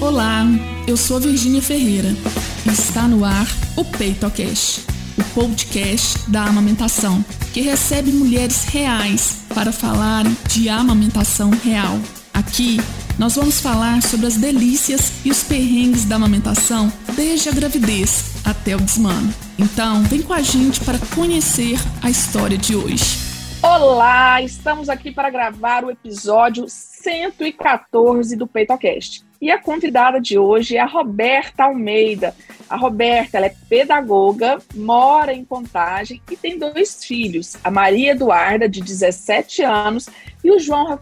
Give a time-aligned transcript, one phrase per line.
[0.00, 0.46] Olá,
[0.86, 2.16] eu sou a Virgínia Ferreira
[2.64, 4.86] e está no ar o PeitoCast,
[5.18, 12.00] o podcast da amamentação, que recebe mulheres reais para falarem de amamentação real.
[12.32, 12.80] Aqui
[13.18, 18.74] nós vamos falar sobre as delícias e os perrengues da amamentação desde a gravidez até
[18.74, 19.34] o desmano.
[19.58, 23.29] Então, vem com a gente para conhecer a história de hoje.
[23.62, 29.22] Olá, estamos aqui para gravar o episódio 114 do PeitoCast.
[29.38, 32.34] E a convidada de hoje é a Roberta Almeida.
[32.70, 38.80] A Roberta é pedagoga, mora em Contagem e tem dois filhos, a Maria Eduarda, de
[38.80, 40.08] 17 anos,
[40.42, 40.98] e o João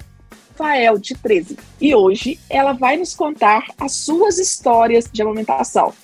[0.56, 1.56] Rafael, de 13.
[1.80, 5.94] E hoje ela vai nos contar as suas histórias de amamentação.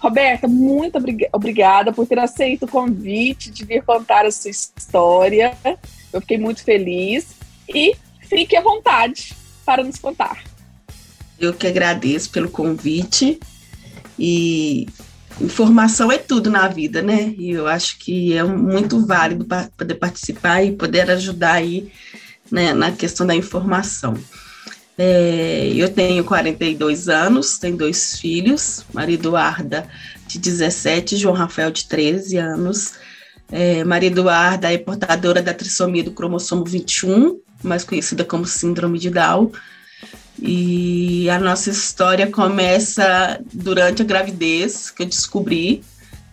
[0.00, 0.98] Roberta, muito
[1.32, 5.56] obrigada por ter aceito o convite de vir contar a sua história.
[6.12, 7.28] Eu fiquei muito feliz
[7.68, 7.94] e
[8.28, 10.42] fique à vontade para nos contar.
[11.38, 13.38] Eu que agradeço pelo convite
[14.18, 14.86] e
[15.40, 17.34] informação é tudo na vida, né?
[17.38, 21.90] E eu acho que é muito válido para poder participar e poder ajudar aí
[22.50, 24.14] né, na questão da informação.
[24.98, 29.88] É, eu tenho 42 anos, tenho dois filhos, Maria Eduarda
[30.26, 32.92] de 17, João Rafael de 13 anos.
[33.52, 39.10] É, Maria Eduarda é portadora da trissomia do cromossomo 21, mais conhecida como síndrome de
[39.10, 39.50] Down.
[40.38, 45.82] E a nossa história começa durante a gravidez, que eu descobri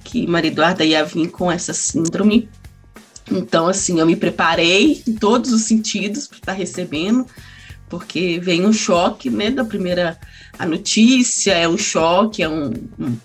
[0.03, 2.47] que Maria Eduarda ia vir com essa síndrome.
[3.29, 7.25] Então, assim, eu me preparei em todos os sentidos para estar recebendo,
[7.89, 10.17] porque vem um choque, né, da primeira
[10.57, 13.17] a notícia, é um choque, é um, um,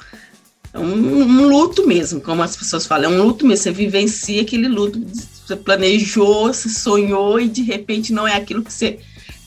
[0.75, 4.69] um, um luto mesmo, como as pessoas falam, é um luto mesmo, você vivencia aquele
[4.69, 5.01] luto,
[5.47, 8.98] você planejou, você sonhou e de repente não é aquilo que você,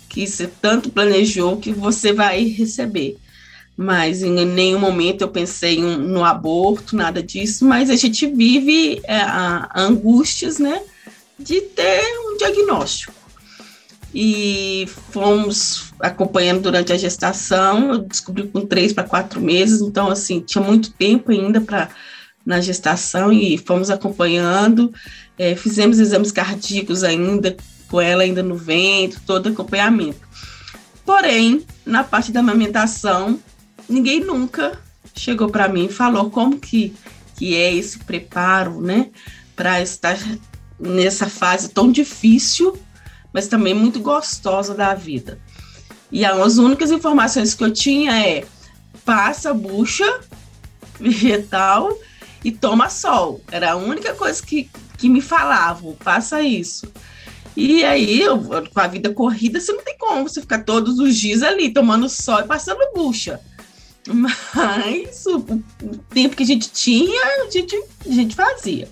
[0.07, 3.17] que você tanto planejou que você vai receber.
[3.77, 9.17] Mas em nenhum momento eu pensei no aborto, nada disso, mas a gente vive é,
[9.17, 10.81] a angústias, né,
[11.37, 13.14] de ter um diagnóstico.
[14.17, 20.39] E fomos acompanhando durante a gestação, eu descobri com três para quatro meses, então, assim,
[20.39, 21.89] tinha muito tempo ainda para
[22.45, 24.93] na gestação e fomos acompanhando,
[25.37, 27.57] é, fizemos exames cardíacos ainda,
[27.89, 30.19] com ela ainda no ventre, todo acompanhamento.
[31.03, 33.37] Porém, na parte da amamentação,
[33.89, 34.79] ninguém nunca
[35.13, 36.93] chegou para mim e falou como que,
[37.35, 39.09] que é esse preparo, né,
[39.55, 40.17] para estar
[40.79, 42.77] nessa fase tão difícil,
[43.35, 45.37] mas também muito gostosa da vida.
[46.09, 48.45] E as únicas informações que eu tinha é
[49.03, 50.21] passa bucha
[50.97, 51.99] vegetal
[52.45, 53.41] e toma sol.
[53.51, 56.89] Era a única coisa que, que me falavam, passa isso.
[57.57, 61.17] E aí, eu, com a vida corrida, você não tem como você ficar todos os
[61.17, 63.41] dias ali tomando sol e passando bucha.
[64.07, 65.39] Mas o,
[65.83, 67.75] o tempo que a gente tinha, a gente,
[68.07, 68.87] a gente fazia.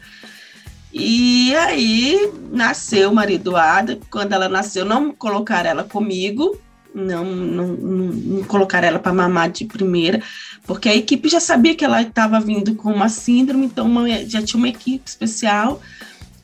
[0.93, 3.99] E aí nasceu Maria Eduarda.
[4.11, 6.55] Quando ela nasceu, não colocaram ela comigo,
[6.93, 10.21] não, não, não, não colocaram ela para mamar de primeira,
[10.67, 14.41] porque a equipe já sabia que ela estava vindo com uma síndrome, então uma, já
[14.43, 15.81] tinha uma equipe especial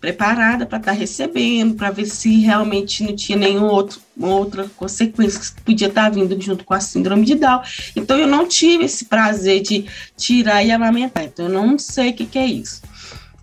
[0.01, 5.39] preparada para estar tá recebendo, para ver se realmente não tinha nenhuma outro, outra consequência
[5.39, 7.61] que podia estar tá vindo junto com a síndrome de Down.
[7.95, 9.85] Então eu não tive esse prazer de
[10.17, 11.25] tirar e amamentar.
[11.25, 12.81] Então eu não sei o que, que é isso.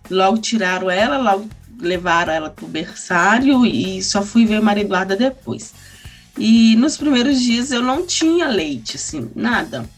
[0.09, 5.15] Logo tiraram ela, logo levaram ela para o berçário e só fui ver Maria Eduarda
[5.15, 5.73] depois.
[6.37, 9.89] E nos primeiros dias eu não tinha leite, assim, nada.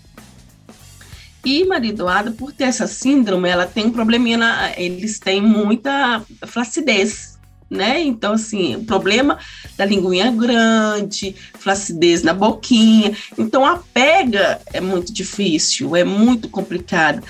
[1.44, 6.22] E Maria Eduarda, por ter essa síndrome, ela tem um probleminha, na, eles têm muita
[6.46, 8.02] flacidez, né?
[8.02, 9.38] Então, assim, o problema
[9.78, 13.16] da linguinha grande, flacidez na boquinha.
[13.38, 17.24] Então, a pega é muito difícil, é muito complicado.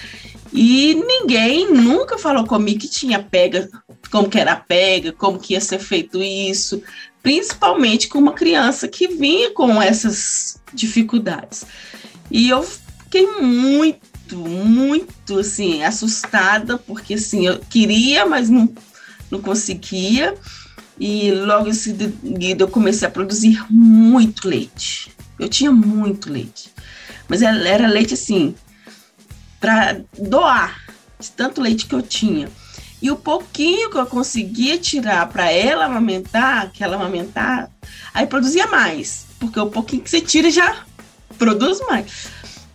[0.52, 3.70] E ninguém nunca falou comigo que tinha pega,
[4.12, 6.82] como que era pega, como que ia ser feito isso,
[7.22, 11.66] principalmente com uma criança que vinha com essas dificuldades.
[12.32, 18.69] E eu fiquei muito, muito, assim, assustada, porque, assim, eu queria, mas não,
[19.30, 20.36] não conseguia.
[21.00, 25.12] E logo em seguida eu comecei a produzir muito leite.
[25.40, 26.72] Eu tinha muito leite.
[27.28, 28.56] Mas era leite, assim,
[29.59, 30.81] para doar,
[31.19, 32.50] de tanto leite que eu tinha.
[33.01, 37.69] E o pouquinho que eu conseguia tirar para ela amamentar, que ela amamentar,
[38.13, 40.83] aí produzia mais, porque o pouquinho que você tira já
[41.38, 42.29] produz mais.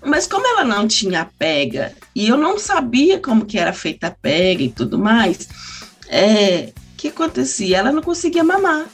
[0.05, 4.11] Mas como ela não tinha pega e eu não sabia como que era feita a
[4.11, 5.49] pega e tudo mais,
[6.09, 7.79] é, que acontecia?
[7.79, 8.87] Ela não conseguia mamar.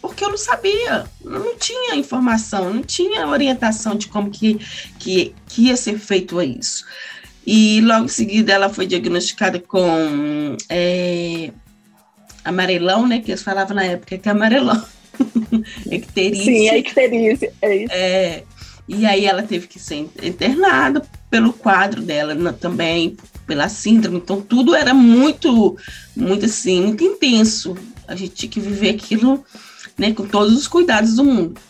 [0.00, 4.58] porque eu não sabia, não tinha informação, não tinha orientação de como que,
[4.98, 6.84] que, que ia ser feito isso.
[7.46, 11.50] E logo em seguida ela foi diagnosticada com é,
[12.44, 13.20] amarelão, né?
[13.20, 14.82] Que eles falavam na época que é amarelão.
[15.90, 16.44] icterícia.
[16.44, 17.92] Sim, é icterícia, é isso.
[17.92, 18.42] É,
[18.88, 24.18] e aí ela teve que ser internada pelo quadro dela né, também, pela síndrome.
[24.18, 25.76] Então tudo era muito,
[26.14, 27.76] muito assim, muito intenso.
[28.06, 29.44] A gente tinha que viver aquilo
[29.96, 31.60] né, com todos os cuidados do mundo.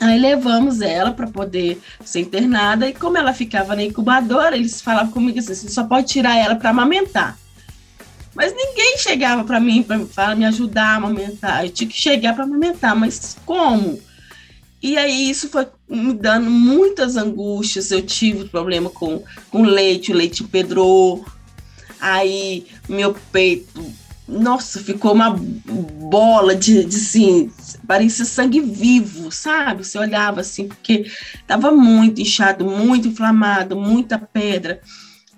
[0.00, 5.12] Aí levamos ela para poder ser internada e como ela ficava na incubadora, eles falavam
[5.12, 7.38] comigo assim, você só pode tirar ela para amamentar.
[8.34, 11.64] Mas ninguém chegava para mim para me ajudar a amamentar.
[11.64, 14.00] Eu tinha que chegar para amamentar, mas como?
[14.82, 17.92] E aí isso foi me dando muitas angústias.
[17.92, 21.24] Eu tive problema com, com leite, o leite pedrou.
[22.00, 23.80] Aí meu peito
[24.26, 27.50] nossa, ficou uma bola de, de assim,
[27.86, 29.84] parecia sangue vivo, sabe?
[29.84, 34.80] Você olhava assim, porque estava muito inchado, muito inflamado, muita pedra.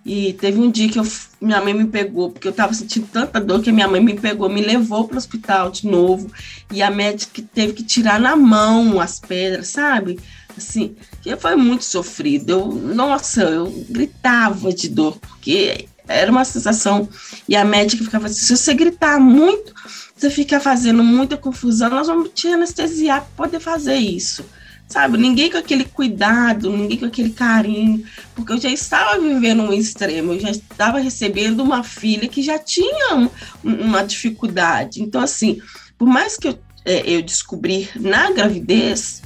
[0.04, 1.06] E teve um dia que eu,
[1.40, 4.48] minha mãe me pegou, porque eu estava sentindo tanta dor que minha mãe me pegou,
[4.48, 6.30] me levou para o hospital de novo.
[6.72, 10.20] E a médica teve que tirar na mão as pedras, sabe?
[10.56, 10.94] Assim,
[11.40, 12.50] foi muito sofrido.
[12.50, 17.08] Eu, nossa, eu gritava de dor, porque era uma sensação.
[17.48, 19.74] E a médica ficava assim: se você gritar muito,
[20.14, 24.44] você fica fazendo muita confusão, nós vamos te anestesiar para poder fazer isso.
[24.88, 25.18] Sabe?
[25.18, 28.04] Ninguém com aquele cuidado, ninguém com aquele carinho,
[28.36, 32.56] porque eu já estava vivendo um extremo, eu já estava recebendo uma filha que já
[32.56, 33.28] tinha um,
[33.64, 35.02] uma dificuldade.
[35.02, 35.60] Então, assim,
[35.98, 39.22] por mais que eu, é, eu descobri na gravidez,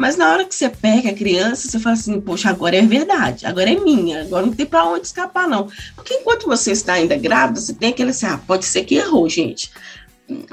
[0.00, 3.44] mas na hora que você pega a criança, você fala assim, poxa, agora é verdade,
[3.44, 5.68] agora é minha, agora não tem para onde escapar, não.
[5.94, 9.28] Porque enquanto você está ainda grávida, você tem aquele assim, ah, pode ser que errou,
[9.28, 9.70] gente.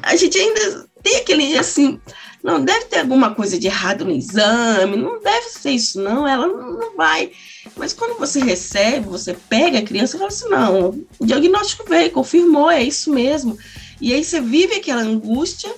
[0.03, 1.97] A gente ainda tem aquele assim,
[2.43, 6.45] não deve ter alguma coisa de errado no exame, não deve ser isso, não, ela
[6.45, 7.31] não vai.
[7.77, 12.11] Mas quando você recebe, você pega a criança e fala assim, não, o diagnóstico veio,
[12.11, 13.57] confirmou, é isso mesmo.
[14.01, 15.73] E aí você vive aquela angústia,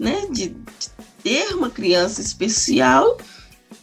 [0.00, 0.90] né, de, de
[1.22, 3.18] ter uma criança especial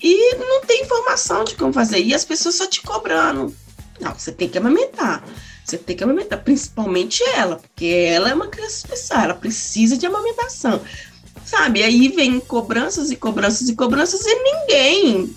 [0.02, 2.00] e não tem informação de como fazer.
[2.00, 3.54] E as pessoas só te cobrando.
[4.00, 5.24] Não, você tem que amamentar.
[5.70, 10.06] Você tem que amamentar, principalmente ela, porque ela é uma criança especial, ela precisa de
[10.06, 10.82] amamentação.
[11.46, 11.84] Sabe?
[11.84, 15.36] Aí vem cobranças e cobranças e cobranças e ninguém,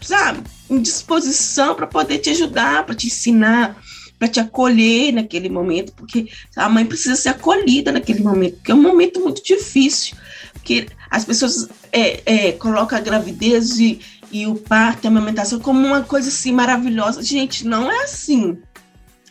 [0.00, 3.82] sabe, em disposição para poder te ajudar, para te ensinar,
[4.18, 8.74] para te acolher naquele momento, porque a mãe precisa ser acolhida naquele momento, porque é
[8.74, 10.16] um momento muito difícil.
[10.62, 14.00] Porque as pessoas é, é, colocam a gravidez e,
[14.30, 17.20] e o parto, a amamentação como uma coisa assim maravilhosa.
[17.20, 18.56] Gente, não é assim.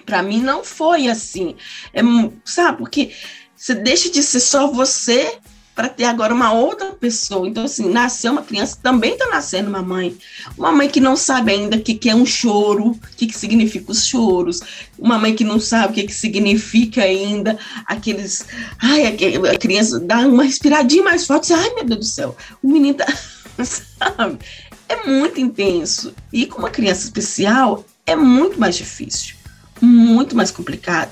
[0.06, 1.56] Para mim não foi assim.
[1.94, 2.01] É,
[2.44, 3.13] sabe, porque
[3.56, 5.38] você deixa de ser só você
[5.81, 7.48] para ter agora uma outra pessoa.
[7.48, 10.16] Então, assim, nasceu uma criança, também está nascendo uma mãe.
[10.56, 13.36] Uma mãe que não sabe ainda o que, que é um choro, o que, que
[13.36, 14.60] significa os choros.
[15.00, 17.57] Uma mãe que não sabe o que, que significa ainda
[17.88, 18.45] aqueles.
[18.80, 21.51] Ai, a, criança dá uma respiradinha mais forte.
[21.51, 23.07] Ai, meu Deus do céu, o menino tá.
[23.66, 24.38] Sabe?
[24.88, 26.13] É muito intenso.
[26.31, 29.34] E com uma criança especial, é muito mais difícil,
[29.81, 31.12] muito mais complicado.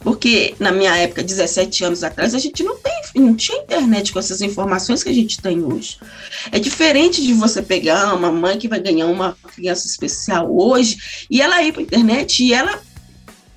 [0.00, 4.18] Porque na minha época, 17 anos atrás, a gente não, tem, não tinha internet com
[4.18, 5.98] essas informações que a gente tem hoje.
[6.52, 11.40] É diferente de você pegar uma mãe que vai ganhar uma criança especial hoje e
[11.40, 12.80] ela ir para a internet e ela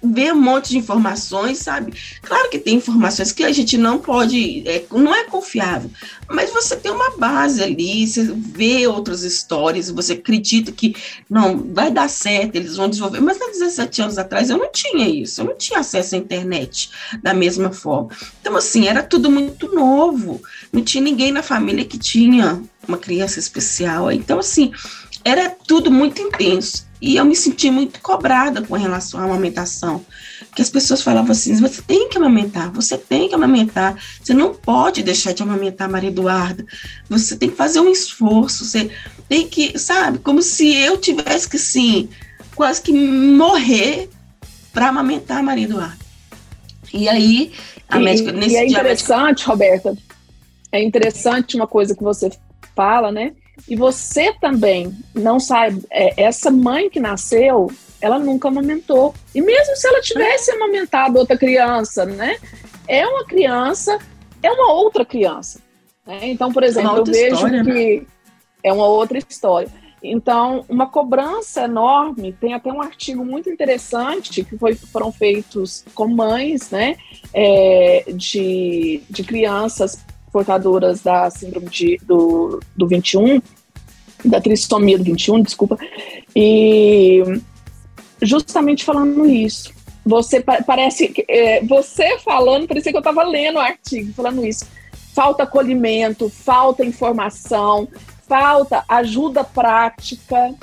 [0.01, 1.93] ver um monte de informações, sabe?
[2.21, 5.89] Claro que tem informações que a gente não pode, é, não é confiável,
[6.29, 10.95] mas você tem uma base ali, você vê outras histórias, você acredita que
[11.29, 13.19] não vai dar certo, eles vão desenvolver.
[13.19, 16.89] Mas há 17 anos atrás eu não tinha isso, eu não tinha acesso à internet
[17.21, 18.09] da mesma forma.
[18.41, 20.41] Então, assim, era tudo muito novo,
[20.71, 24.11] não tinha ninguém na família que tinha uma criança especial.
[24.11, 24.71] Então, assim,
[25.23, 26.88] era tudo muito intenso.
[27.01, 30.05] E eu me senti muito cobrada com relação à amamentação.
[30.41, 34.53] Porque as pessoas falavam assim: você tem que amamentar, você tem que amamentar, você não
[34.53, 36.65] pode deixar de amamentar Maria Eduarda,
[37.09, 38.91] você tem que fazer um esforço, você
[39.29, 42.09] tem que, sabe, como se eu tivesse que, sim,
[42.53, 44.09] quase que morrer
[44.73, 45.97] para amamentar Maria Eduarda.
[46.93, 47.53] E aí,
[47.87, 48.31] a e, médica.
[48.31, 49.51] Nesse e é interessante, médica...
[49.51, 49.97] Roberta,
[50.71, 52.29] é interessante uma coisa que você
[52.75, 53.33] fala, né?
[53.67, 59.13] E você também não sabe, é, essa mãe que nasceu, ela nunca amamentou.
[59.33, 62.37] E mesmo se ela tivesse amamentado outra criança, né?
[62.87, 63.99] É uma criança,
[64.41, 65.59] é uma outra criança.
[66.05, 66.19] Né?
[66.23, 68.05] Então, por exemplo, eu vejo história, que né?
[68.63, 69.69] é uma outra história.
[70.01, 76.07] Então, uma cobrança enorme, tem até um artigo muito interessante que foi, foram feitos com
[76.07, 76.95] mães, né,
[77.33, 83.41] é, de, de crianças portadoras da síndrome de, do, do 21,
[84.23, 85.77] da trissomia do 21, desculpa,
[86.35, 87.23] e
[88.21, 89.73] justamente falando isso.
[90.05, 94.65] Você parece, é, você falando, parecia que eu estava lendo o artigo, falando isso.
[95.13, 97.87] Falta acolhimento, falta informação,
[98.27, 100.53] falta ajuda prática.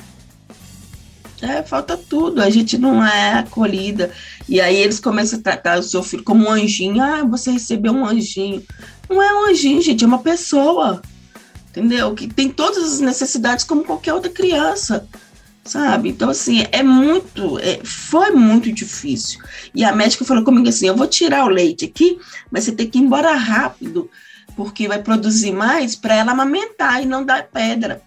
[1.43, 4.11] É, falta tudo, a gente não é acolhida.
[4.49, 7.02] E aí eles começam a tratar o seu filho como um anjinho.
[7.02, 8.62] Ah, você recebeu um anjinho.
[9.09, 11.02] Não é um anjinho, gente, é uma pessoa.
[11.71, 12.14] Entendeu?
[12.14, 15.07] Que tem todas as necessidades como qualquer outra criança.
[15.62, 16.11] Sabe?
[16.11, 17.59] Então, assim, é muito.
[17.59, 19.40] É, foi muito difícil.
[19.75, 22.19] E a médica falou comigo assim: eu vou tirar o leite aqui,
[22.50, 24.09] mas você tem que ir embora rápido,
[24.57, 28.00] porque vai produzir mais para ela amamentar e não dar pedra.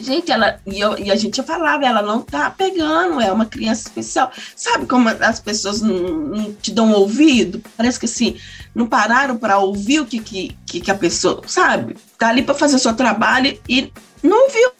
[0.00, 3.82] Gente, ela e, eu, e, a gente falava, ela não tá pegando, é uma criança
[3.82, 4.32] especial.
[4.56, 7.62] Sabe como as pessoas não, não te dão ouvido?
[7.76, 8.36] Parece que assim,
[8.74, 11.96] não pararam para ouvir o que, que, que a pessoa, sabe?
[12.18, 13.92] Tá ali para fazer o seu trabalho e
[14.22, 14.70] não ouviu.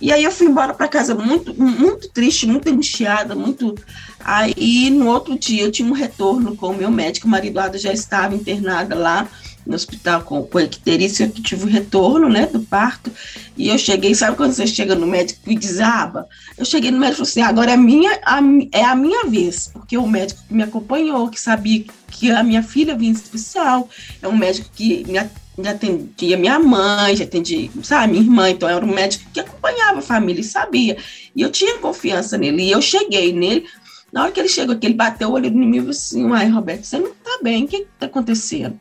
[0.00, 3.76] E aí eu fui embora para casa muito, muito triste, muito angustiada, muito.
[4.18, 7.92] Aí no outro dia eu tinha um retorno com o meu médico, o Eduardo já
[7.92, 9.28] estava internada lá
[9.66, 13.10] no hospital com, icterícia, eu tive o retorno, né, do parto,
[13.56, 16.28] e eu cheguei, sabe quando você chega no médico e desaba?
[16.56, 18.40] Eu cheguei no médico e falei assim, agora é, minha, a,
[18.72, 22.62] é a minha vez, porque o médico que me acompanhou, que sabia que a minha
[22.62, 23.88] filha vinha especial,
[24.20, 25.18] é um médico que me
[25.62, 30.00] já atendia minha mãe, já atendia, sabe, minha irmã, então era um médico que acompanhava
[30.00, 30.96] a família e sabia.
[31.34, 32.64] E eu tinha confiança nele.
[32.64, 33.64] E eu cheguei nele,
[34.12, 36.24] na hora que ele chegou aqui, ele bateu o olho no mim e falou assim:
[36.24, 38.78] Uai, Roberto, você não tá bem, o que tá acontecendo?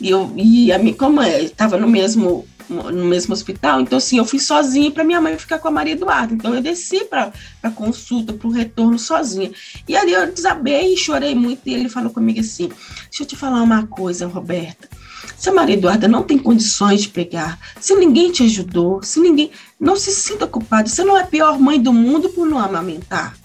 [0.00, 4.24] E, eu, e a minha, como estava no mesmo no mesmo hospital, então assim, eu
[4.24, 6.32] fui sozinha para minha mãe ficar com a Maria Eduarda.
[6.32, 9.52] Então eu desci para a consulta, para o retorno sozinha.
[9.86, 11.60] E ali eu desabei chorei muito.
[11.66, 14.88] E ele falou comigo assim: Deixa eu te falar uma coisa, Roberta.
[15.36, 19.50] Se a Maria Eduarda não tem condições de pegar, se ninguém te ajudou, se ninguém.
[19.78, 20.88] Não se sinta culpado.
[20.88, 23.36] Você não é a pior mãe do mundo por não amamentar.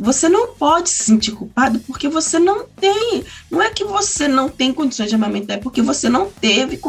[0.00, 3.22] Você não pode se sentir culpado porque você não tem.
[3.50, 6.80] Não é que você não tem condições de amamentar, é porque você não teve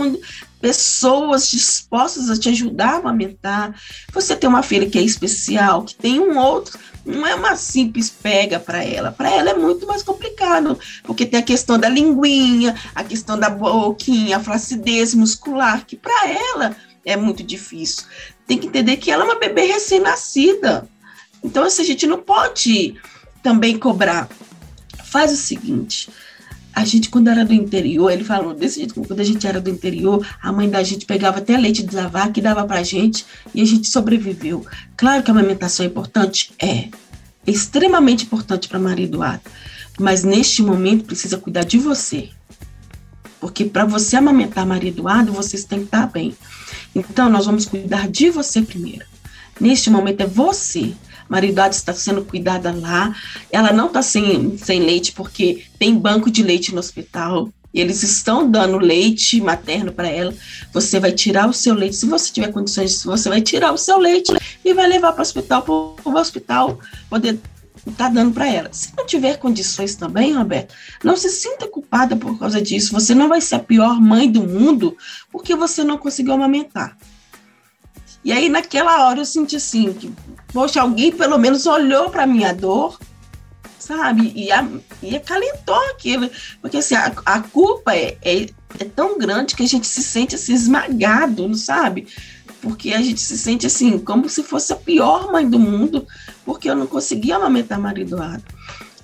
[0.62, 3.76] pessoas dispostas a te ajudar a amamentar.
[4.14, 8.10] Você tem uma filha que é especial, que tem um outro não é uma simples
[8.10, 9.12] pega para ela.
[9.12, 13.50] Para ela é muito mais complicado, porque tem a questão da linguinha, a questão da
[13.50, 18.06] boquinha, a flacidez muscular, que para ela é muito difícil.
[18.46, 20.88] Tem que entender que ela é uma bebê recém-nascida.
[21.44, 22.96] Então, assim, a gente não pode
[23.42, 24.30] também cobrar.
[25.04, 26.10] Faz o seguinte:
[26.74, 29.70] a gente, quando era do interior, ele falou desse jeito, quando a gente era do
[29.70, 33.62] interior, a mãe da gente pegava até leite de lavar que dava pra gente e
[33.62, 34.66] a gente sobreviveu.
[34.96, 36.54] Claro que a amamentação é importante?
[36.60, 36.90] É.
[37.46, 39.42] É extremamente importante para Maria Eduarda.
[40.00, 42.30] Mas neste momento precisa cuidar de você.
[43.40, 46.36] Porque para você amamentar Maria Eduarda, vocês têm que estar bem.
[46.96, 49.06] Então, nós vamos cuidar de você primeiro.
[49.60, 50.94] Neste momento é você
[51.32, 53.16] maridade está sendo cuidada lá.
[53.50, 57.48] Ela não está sem, sem leite porque tem banco de leite no hospital.
[57.74, 60.34] Eles estão dando leite materno para ela.
[60.74, 61.96] Você vai tirar o seu leite.
[61.96, 64.34] Se você tiver condições, você vai tirar o seu leite
[64.66, 66.78] e vai levar para o hospital, para o hospital
[67.10, 67.40] poder
[67.98, 68.70] tá dando para ela.
[68.74, 72.92] Se não tiver condições também, Roberto, não se sinta culpada por causa disso.
[72.92, 74.98] Você não vai ser a pior mãe do mundo
[75.32, 76.98] porque você não conseguiu amamentar.
[78.24, 80.14] E aí, naquela hora, eu senti assim, que,
[80.54, 83.00] poxa, alguém pelo menos olhou para minha dor,
[83.80, 84.32] sabe?
[84.36, 84.68] E, a,
[85.02, 86.30] e acalentou aquilo.
[86.62, 88.48] Porque assim, a, a culpa é, é,
[88.80, 92.08] é, tão grande que a gente se sente assim, esmagado, não sabe?
[92.62, 96.08] Porque a gente se sente assim, como se fosse a pior mãe do mundo,
[96.46, 98.44] porque eu não conseguia amamentar marido Eduardo.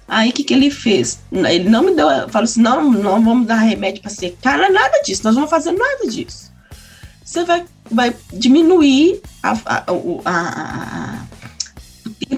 [0.07, 1.19] Aí o que, que ele fez?
[1.31, 5.01] Ele não me deu, falou assim: não, não vamos dar remédio para secar, é nada
[5.03, 6.49] disso, nós vamos fazer nada disso.
[7.25, 9.85] Você vai vai diminuir a, a,
[10.25, 11.36] a, tempo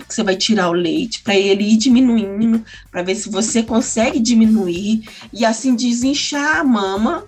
[0.10, 4.20] que você vai tirar o leite, para ele ir diminuindo, para ver se você consegue
[4.20, 7.24] diminuir e assim desinchar a mama,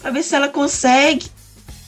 [0.00, 1.26] para ver se ela consegue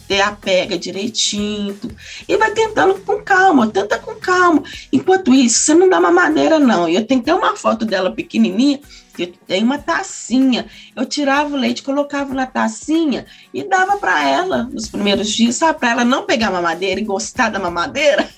[0.08, 1.78] ter a pega direitinho.
[2.26, 4.64] E vai tentando com calma, tenta com calma.
[4.92, 6.88] Enquanto isso, você não dá uma maneira, não.
[6.88, 8.80] Eu tenho até uma foto dela pequenininha,
[9.14, 10.66] que tem uma tacinha.
[10.96, 15.78] Eu tirava o leite, colocava na tacinha e dava para ela nos primeiros dias, sabe?
[15.78, 18.28] Para ela não pegar mamadeira e gostar da mamadeira.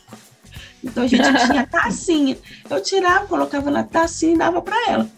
[0.83, 2.37] Então a gente tinha tacinha.
[2.69, 5.09] Eu tirava, colocava na tacinha e dava para ela.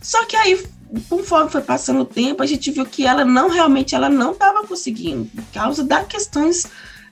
[0.00, 0.64] Só que aí,
[1.08, 4.66] conforme foi passando o tempo, a gente viu que ela não realmente ela não estava
[4.66, 6.66] conseguindo, por causa das questões,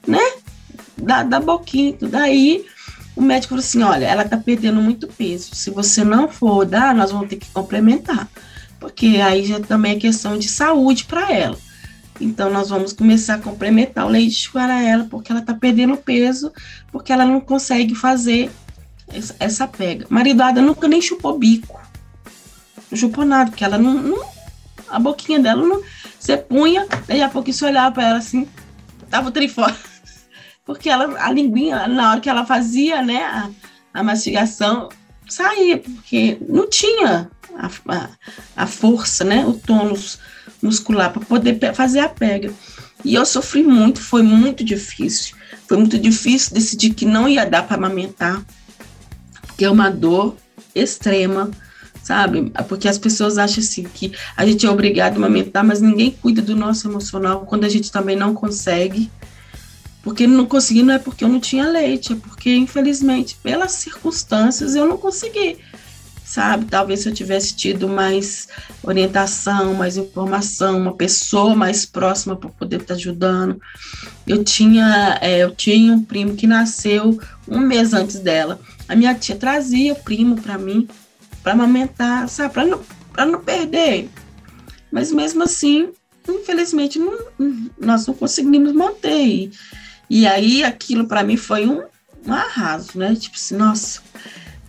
[0.06, 0.20] né?
[0.96, 1.96] Da, da boquinha.
[2.00, 2.66] Daí
[3.14, 5.54] o médico falou assim: olha, ela está perdendo muito peso.
[5.54, 8.28] Se você não for dar, nós vamos ter que complementar.
[8.78, 11.58] Porque aí já também é questão de saúde para ela.
[12.20, 16.52] Então, nós vamos começar a complementar o leite para ela, porque ela está perdendo peso,
[16.92, 18.50] porque ela não consegue fazer
[19.38, 20.06] essa pega.
[20.08, 21.80] Maridada nunca nem chupou bico.
[22.90, 24.24] Não chupou nada, porque ela não, não
[24.88, 25.82] a boquinha dela não.
[26.18, 28.46] Você punha, daí a pouco você olhava para ela assim,
[29.08, 29.76] tava o fora.
[30.64, 33.50] Porque ela, a linguinha, na hora que ela fazia, né, a,
[33.92, 34.88] a mastigação,
[35.28, 38.08] saía, porque não tinha a, a,
[38.54, 40.20] a força, né, o tônus
[40.62, 42.52] muscular para poder fazer a pega.
[43.04, 45.36] E eu sofri muito, foi muito difícil.
[45.66, 48.44] Foi muito difícil decidir que não ia dar para amamentar,
[49.46, 50.36] porque é uma dor
[50.74, 51.50] extrema,
[52.02, 52.52] sabe?
[52.68, 56.42] Porque as pessoas acham assim que a gente é obrigado a amamentar, mas ninguém cuida
[56.42, 59.10] do nosso emocional quando a gente também não consegue.
[60.02, 64.74] Porque não consegui não é porque eu não tinha leite, é porque, infelizmente, pelas circunstâncias,
[64.74, 65.58] eu não consegui
[66.30, 66.66] sabe?
[66.66, 68.46] Talvez se eu tivesse tido mais
[68.84, 73.60] orientação, mais informação, uma pessoa mais próxima para poder estar tá ajudando.
[74.24, 78.60] Eu tinha, é, eu tinha um primo que nasceu um mês antes dela.
[78.88, 80.86] A minha tia trazia o primo para mim,
[81.42, 82.54] para amamentar, sabe?
[82.54, 82.80] Para não,
[83.26, 84.08] não perder.
[84.92, 85.88] Mas mesmo assim,
[86.28, 87.18] infelizmente, não,
[87.76, 89.26] nós não conseguimos manter.
[89.26, 89.52] E,
[90.08, 91.82] e aí aquilo para mim foi um,
[92.24, 93.16] um arraso, né?
[93.16, 94.00] Tipo assim, nossa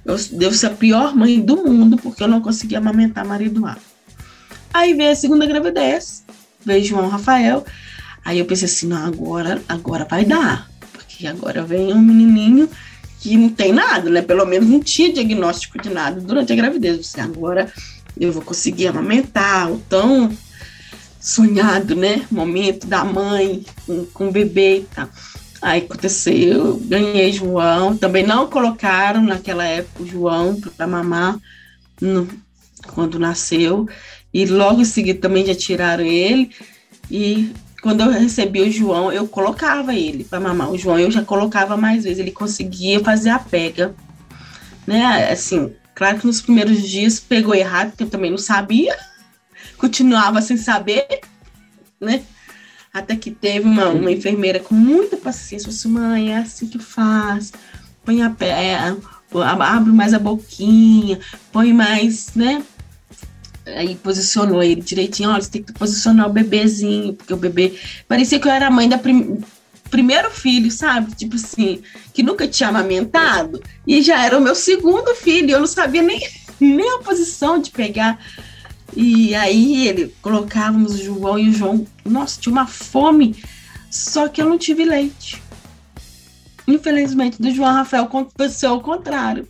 [0.05, 3.77] eu devo ser a pior mãe do mundo porque eu não consegui amamentar marido A.
[4.73, 6.23] Aí veio a segunda gravidez,
[6.65, 7.65] veio João Rafael.
[8.23, 10.69] Aí eu pensei assim, não, agora, agora vai dar.
[10.91, 12.69] Porque agora vem um menininho
[13.19, 14.21] que não tem nada, né?
[14.21, 17.13] Pelo menos não tinha diagnóstico de nada durante a gravidez.
[17.15, 17.71] Eu agora
[18.19, 20.35] eu vou conseguir amamentar o tão
[21.19, 22.25] sonhado, né?
[22.31, 25.09] Momento da mãe com, com o bebê e tal.
[25.61, 27.95] Aí aconteceu, ganhei João.
[27.95, 31.37] Também não colocaram naquela época o João para mamar
[32.01, 32.27] no,
[32.93, 33.87] quando nasceu.
[34.33, 36.51] E logo em seguida também já tiraram ele.
[37.09, 40.71] E quando eu recebi o João, eu colocava ele para mamar.
[40.71, 43.93] O João eu já colocava mais vezes, ele conseguia fazer a pega.
[44.87, 45.29] Né?
[45.31, 48.97] Assim, claro que nos primeiros dias pegou errado, porque eu também não sabia.
[49.77, 51.21] Continuava sem saber,
[51.99, 52.23] né?
[52.93, 57.53] Até que teve uma, uma enfermeira com muita paciência, disse, mãe, é assim que faz,
[58.03, 58.95] põe a pé, é,
[59.39, 61.19] abre mais a boquinha,
[61.53, 62.61] põe mais, né?
[63.65, 67.79] Aí posicionou ele direitinho, olha, você tem que posicionar o bebezinho, porque o bebê.
[68.07, 69.39] Parecia que eu era a mãe da prim...
[69.89, 71.15] primeiro filho, sabe?
[71.15, 71.81] Tipo assim,
[72.13, 76.19] que nunca tinha amamentado, e já era o meu segundo filho, eu não sabia nem,
[76.59, 78.19] nem a posição de pegar
[78.95, 83.41] e aí ele colocávamos o João e o João, nossa, tinha uma fome,
[83.89, 85.41] só que eu não tive leite.
[86.67, 89.47] Infelizmente, do João Rafael aconteceu o contrário.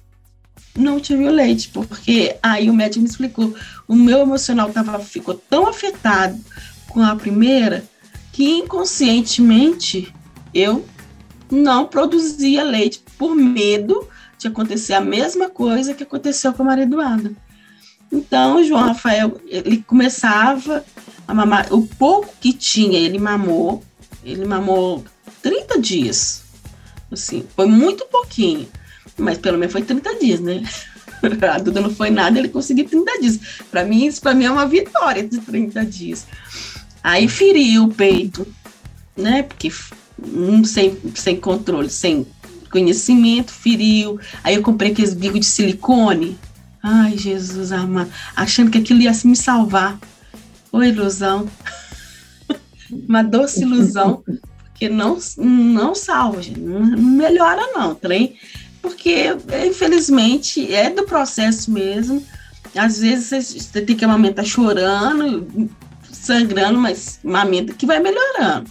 [0.76, 3.54] Não tive o leite, porque aí o médico me explicou.
[3.88, 6.40] O meu emocional tava, ficou tão afetado
[6.88, 7.84] com a primeira
[8.32, 10.14] que inconscientemente
[10.54, 10.86] eu
[11.50, 16.86] não produzia leite por medo de acontecer a mesma coisa que aconteceu com a Maria
[16.86, 17.32] Eduarda.
[18.12, 20.84] Então, João Rafael, ele começava
[21.28, 23.84] a mamar, o pouco que tinha, ele mamou,
[24.24, 25.04] ele mamou
[25.42, 26.44] 30 dias.
[27.10, 28.68] Assim, foi muito pouquinho,
[29.18, 30.64] mas pelo menos foi 30 dias, né?
[31.54, 33.40] A Duda não foi nada, ele conseguiu 30 dias.
[33.70, 36.26] Para mim, isso para mim é uma vitória de 30 dias.
[37.04, 38.46] Aí feriu o peito,
[39.16, 39.44] né?
[39.44, 39.72] Porque
[40.22, 42.26] um sem, sem controle, sem
[42.72, 44.20] conhecimento, feriu.
[44.44, 46.38] Aí eu comprei aqueles bigos de silicone,
[46.84, 50.00] Ai, Jesus amado, achando que aquilo ia me salvar.
[50.72, 51.48] Ô, ilusão.
[53.08, 54.24] Uma doce ilusão,
[54.64, 56.60] porque não, não salva, gente.
[56.60, 58.36] Não, melhora, não, trem.
[58.82, 59.28] Porque,
[59.68, 62.26] infelizmente, é do processo mesmo.
[62.76, 65.70] Às vezes você tem que amamentar chorando,
[66.12, 68.70] sangrando, mas amamenta que vai melhorando.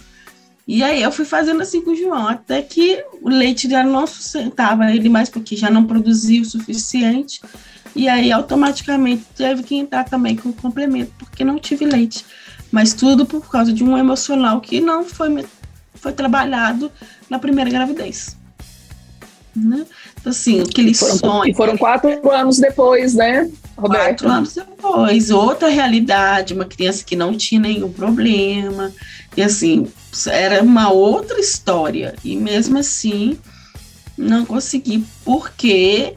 [0.67, 4.05] E aí eu fui fazendo assim com o João, até que o leite já não
[4.05, 7.41] sustentava ele mais, porque já não produzia o suficiente.
[7.95, 12.25] E aí, automaticamente, teve que entrar também com complemento, porque não tive leite.
[12.71, 15.45] Mas tudo por causa de um emocional que não foi,
[15.95, 16.91] foi trabalhado
[17.29, 18.37] na primeira gravidez.
[19.53, 19.85] Né?
[20.19, 21.51] Então, assim, aquele foram, sonho.
[21.51, 24.23] E foram quatro anos depois, né, Roberto?
[24.23, 25.29] Quatro anos depois.
[25.29, 28.93] Outra realidade, uma criança que não tinha nenhum problema.
[29.35, 29.87] E, assim,
[30.27, 32.15] era uma outra história.
[32.23, 33.37] E mesmo assim,
[34.17, 36.15] não consegui, porque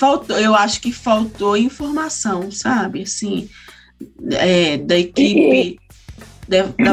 [0.00, 3.02] faltou, eu acho que faltou informação, sabe?
[3.02, 3.50] Assim,
[4.32, 5.78] é, da equipe
[6.48, 6.92] da, da,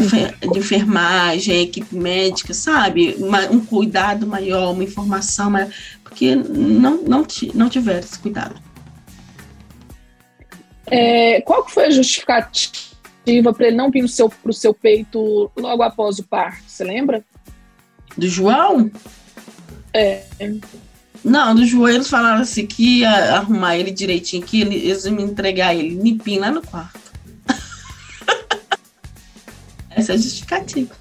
[0.52, 3.16] de enfermagem, equipe médica, sabe?
[3.18, 5.70] Uma, um cuidado maior, uma informação maior,
[6.04, 8.62] porque não, não, não tiveram esse cuidado.
[10.86, 15.82] É, qual que foi a justificativa para ele não vir seu, pro seu peito logo
[15.82, 16.62] após o parto?
[16.68, 17.24] Você lembra?
[18.18, 18.92] Do João?
[19.94, 20.24] É.
[21.24, 25.24] Não, do João eles falaram assim que ia arrumar ele direitinho, que eles iam me
[25.24, 27.00] entregar ele limpinho lá no quarto.
[29.92, 30.96] Essa é a justificativa.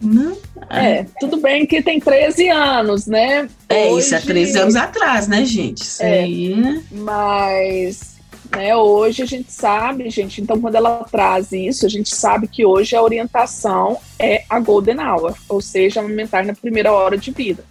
[0.00, 0.36] Não?
[0.68, 3.48] É, tudo bem que tem 13 anos, né?
[3.68, 4.06] É, Hoje...
[4.06, 5.82] isso é 13 anos atrás, né, gente?
[5.82, 6.54] Isso é, aí.
[6.54, 6.84] Né?
[6.90, 8.16] Mas
[8.54, 12.64] né, hoje a gente sabe, gente, então quando ela traz isso, a gente sabe que
[12.64, 17.64] hoje a orientação é a Golden Hour, ou seja, aumentar na primeira hora de vida.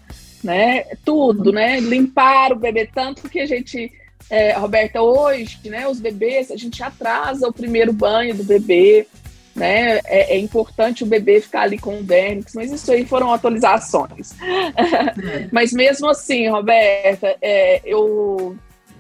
[0.46, 0.84] Né?
[1.04, 1.80] Tudo, né?
[1.80, 3.92] Limpar o bebê, tanto que a gente.
[4.30, 9.08] É, Roberta, hoje, né, os bebês, a gente atrasa o primeiro banho do bebê,
[9.56, 9.98] né?
[10.06, 14.34] É, é, importante o bebê ficar ali com o Vernix, mas isso aí foram atualizações.
[14.42, 15.48] É.
[15.52, 18.56] mas mesmo assim, Roberta, é, eu,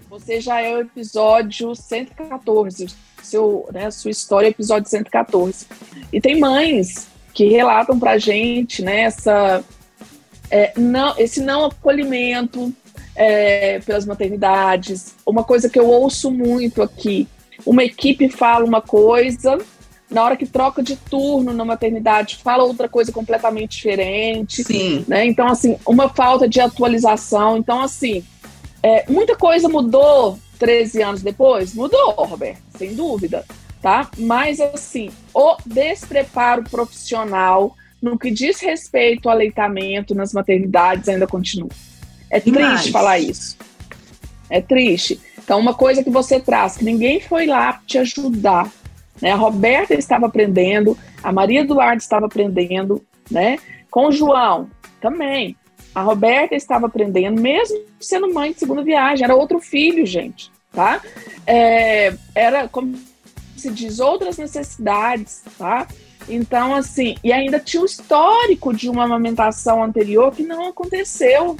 [0.09, 2.87] você já é o episódio 114,
[3.21, 5.67] seu, né, sua história é episódio 114.
[6.11, 9.63] E tem mães que relatam pra gente né, essa,
[10.49, 12.73] é, não, esse não acolhimento
[13.15, 15.15] é, pelas maternidades.
[15.25, 17.27] Uma coisa que eu ouço muito aqui,
[17.65, 19.57] uma equipe fala uma coisa
[20.09, 24.63] na hora que troca de turno na maternidade, fala outra coisa completamente diferente.
[24.63, 25.03] Sim.
[25.07, 25.25] Né?
[25.25, 27.57] Então, assim, uma falta de atualização.
[27.57, 28.23] Então, assim,
[28.83, 31.73] é, muita coisa mudou 13 anos depois?
[31.73, 33.43] Mudou, Roberto, sem dúvida.
[33.81, 34.09] Tá?
[34.17, 41.69] Mas, assim, o despreparo profissional no que diz respeito ao aleitamento nas maternidades ainda continua.
[42.29, 43.57] É triste falar isso.
[44.47, 45.19] É triste.
[45.43, 48.71] Então, uma coisa que você traz, que ninguém foi lá te ajudar,
[49.19, 49.31] né?
[49.31, 53.57] A Roberta estava aprendendo, a Maria Eduardo estava aprendendo, né?
[53.89, 54.69] Com o João
[55.01, 55.55] também.
[55.93, 61.01] A Roberta estava aprendendo, mesmo sendo mãe de segunda viagem, era outro filho, gente, tá?
[61.47, 62.95] É, era, como
[63.57, 65.87] se diz, outras necessidades, tá?
[66.27, 71.55] Então, assim, e ainda tinha o histórico de uma amamentação anterior que não aconteceu,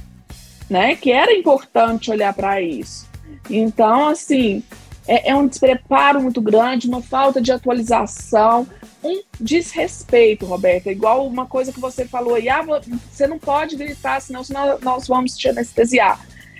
[0.70, 0.96] né?
[0.96, 3.08] Que era importante olhar para isso.
[3.50, 4.64] Então, assim,
[5.08, 8.68] é, é um despreparo muito grande, uma falta de atualização,
[9.04, 10.92] um desrespeito, Roberta.
[10.92, 12.64] Igual uma coisa que você falou aí, ah,
[13.12, 16.20] você não pode gritar, senão, senão nós vamos te anestesiar.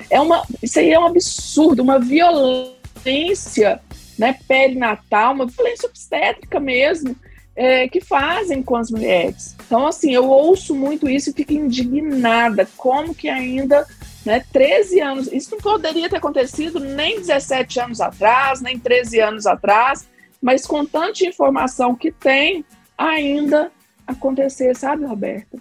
[0.10, 3.82] É uma, isso aí é um absurdo, uma violência
[4.18, 7.16] né, perinatal, uma violência obstétrica mesmo,
[7.56, 9.56] é, que fazem com as mulheres.
[9.66, 12.68] Então, assim, eu ouço muito isso e fico indignada.
[12.76, 13.86] Como que ainda
[14.26, 14.44] né?
[14.52, 20.08] 13 anos, isso não poderia ter acontecido nem 17 anos atrás, nem 13 anos atrás,
[20.42, 22.66] mas com tanta informação que tem,
[22.98, 23.72] ainda
[24.08, 25.58] acontecer, sabe, Roberta?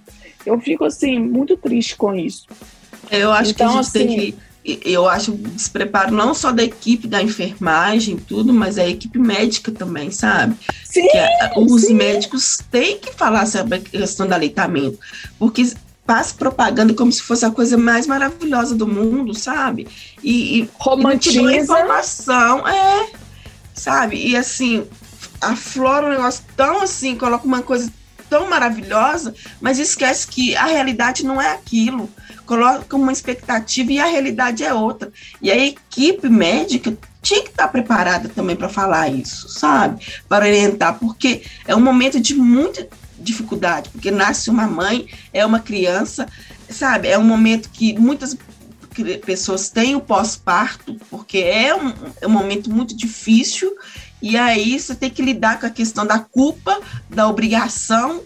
[0.46, 2.46] Eu fico assim muito triste com isso.
[3.10, 6.62] Eu acho então, que a gente assim, tem que eu acho despreparo não só da
[6.62, 10.56] equipe da enfermagem, tudo, mas a equipe médica também, sabe?
[10.84, 11.94] Sim, que os sim.
[11.94, 14.98] médicos têm que falar sobre a questão do aleitamento,
[15.38, 15.70] porque
[16.06, 19.86] passa propaganda como se fosse a coisa mais maravilhosa do mundo, sabe?
[20.22, 23.10] E, e romantiza e informação, é,
[23.74, 24.16] sabe?
[24.16, 24.86] E assim,
[25.40, 27.92] aflora um negócio tão assim, coloca uma coisa
[28.28, 32.08] tão maravilhosa, mas esquece que a realidade não é aquilo.
[32.46, 35.12] Coloca uma expectativa e a realidade é outra.
[35.40, 40.04] E a equipe médica tinha que estar preparada também para falar isso, sabe?
[40.28, 42.86] Para orientar, porque é um momento de muito
[43.18, 46.28] dificuldade, porque nasce uma mãe, é uma criança,
[46.68, 47.08] sabe?
[47.08, 48.36] É um momento que muitas
[49.24, 53.74] pessoas têm o pós-parto, porque é um, é um momento muito difícil,
[54.20, 56.78] e aí você tem que lidar com a questão da culpa,
[57.08, 58.22] da obrigação,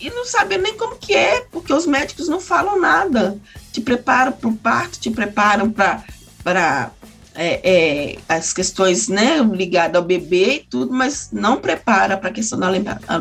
[0.00, 3.38] e não saber nem como que é, porque os médicos não falam nada.
[3.72, 6.90] Te preparam para o parto, te preparam para
[7.34, 12.32] é, é, as questões né, ligadas ao bebê e tudo, mas não prepara para a
[12.32, 12.66] questão do,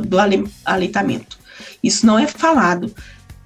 [0.08, 0.18] do
[0.66, 1.38] aleitamento.
[1.84, 2.94] Isso não é falado,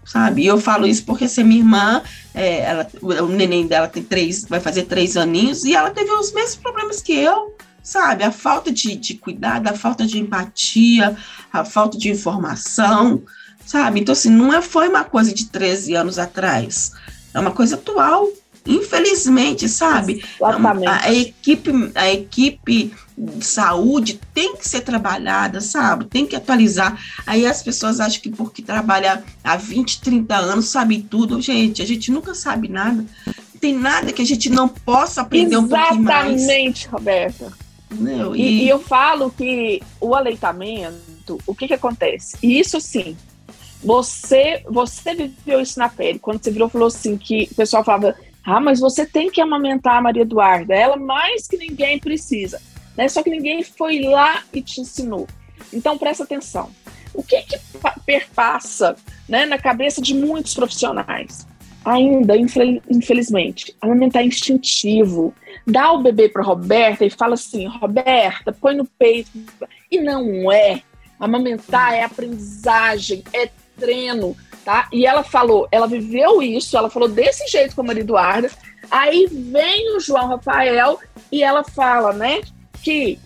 [0.06, 0.44] sabe?
[0.44, 2.02] E eu falo isso porque se minha irmã,
[2.34, 6.32] é, ela, o neném dela tem três, vai fazer três aninhos, e ela teve os
[6.32, 8.24] mesmos problemas que eu, sabe?
[8.24, 11.16] A falta de, de cuidado, a falta de empatia,
[11.52, 13.22] a falta de informação,
[13.66, 14.00] sabe?
[14.00, 16.94] Então, assim, não é, foi uma coisa de 13 anos atrás,
[17.34, 18.28] é uma coisa atual,
[18.66, 20.24] Infelizmente, sabe?
[20.40, 20.88] Exatamente.
[20.88, 26.06] A, a, equipe, a equipe de saúde tem que ser trabalhada, sabe?
[26.06, 26.98] Tem que atualizar.
[27.28, 31.42] Aí as pessoas acham que porque trabalha há 20, 30 anos sabe tudo.
[31.42, 33.06] Gente, a gente nunca sabe nada.
[33.26, 36.42] Não tem nada que a gente não possa aprender Exatamente, um pouquinho mais.
[36.42, 37.63] Exatamente, Roberta.
[37.94, 38.42] Não, e...
[38.42, 42.38] E, e eu falo que o aleitamento, o que que acontece?
[42.42, 43.16] E isso sim,
[43.84, 48.16] você você viveu isso na pele, quando você virou falou assim, que o pessoal falava,
[48.46, 52.60] ah, mas você tem que amamentar a Maria Eduarda, ela mais que ninguém precisa.
[52.98, 53.08] né?
[53.08, 55.28] Só que ninguém foi lá e te ensinou.
[55.72, 56.70] Então presta atenção.
[57.14, 57.60] O que que
[58.06, 58.96] perpassa,
[59.30, 61.48] né, na cabeça de muitos profissionais?
[61.86, 65.34] Ainda, infelizmente, amamentar instintivo.
[65.68, 69.30] Dá o bebê para Roberta e fala assim: Roberta, põe no peito.
[69.92, 70.82] E não é.
[71.20, 74.88] Amamentar é aprendizagem, é treino, tá?
[74.92, 78.50] E ela falou, ela viveu isso, ela falou desse jeito com a Maria Eduarda.
[78.90, 81.00] Aí vem o João Rafael
[81.32, 82.42] e ela fala, né,
[82.82, 83.20] que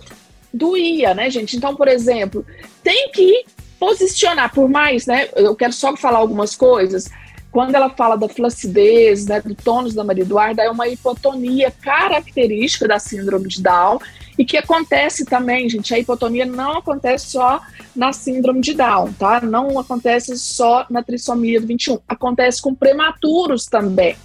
[0.54, 1.58] doía, né, gente?
[1.58, 2.46] Então, por exemplo,
[2.84, 3.46] tem que
[3.80, 7.10] posicionar, por mais, né, eu quero só falar algumas coisas.
[7.58, 12.88] Quando ela fala da flacidez, né, do tônus da Maria Eduarda, é uma hipotonia característica
[12.88, 13.98] da síndrome de Down
[14.38, 17.60] e que acontece também, gente, a hipotonia não acontece só
[17.96, 19.42] na síndrome de Down, tá?
[19.42, 24.16] Não acontece só na trissomia do 21, acontece com prematuros também.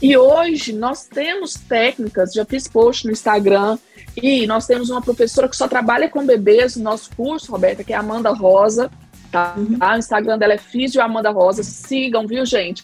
[0.00, 3.76] E hoje nós temos técnicas, já fiz post no Instagram,
[4.16, 7.92] e nós temos uma professora que só trabalha com bebês no nosso curso, Roberta, que
[7.92, 8.90] é a Amanda Rosa,
[9.30, 9.54] tá?
[9.56, 9.78] Uhum.
[9.80, 12.82] O Instagram dela é Físio Amanda Rosa, sigam, viu, gente?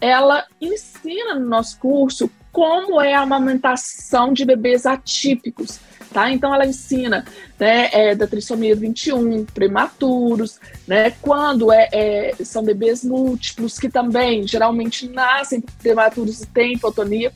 [0.00, 5.80] Ela ensina no nosso curso como é a amamentação de bebês atípicos
[6.12, 6.30] tá?
[6.30, 7.24] Então ela ensina
[7.58, 11.10] né, é, da trissomia 21, prematuros, né?
[11.22, 17.32] Quando é, é, são bebês múltiplos que também geralmente nascem prematuros e têm hipotonia.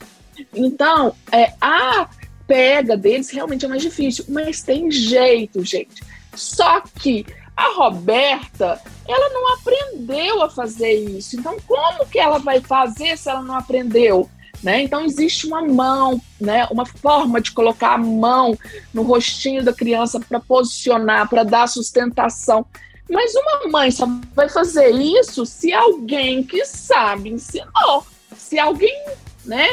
[0.54, 2.08] Então, é, a
[2.46, 6.02] pega deles realmente é mais difícil, mas tem jeito, gente.
[6.34, 11.36] Só que a Roberta, ela não aprendeu a fazer isso.
[11.36, 14.28] Então, como que ela vai fazer se ela não aprendeu?
[14.62, 14.82] Né?
[14.82, 16.66] Então existe uma mão, né?
[16.70, 18.56] uma forma de colocar a mão
[18.94, 22.64] no rostinho da criança para posicionar, para dar sustentação.
[23.10, 28.06] Mas uma mãe só vai fazer isso se alguém que sabe ensinou.
[28.36, 29.04] Se alguém,
[29.44, 29.68] né?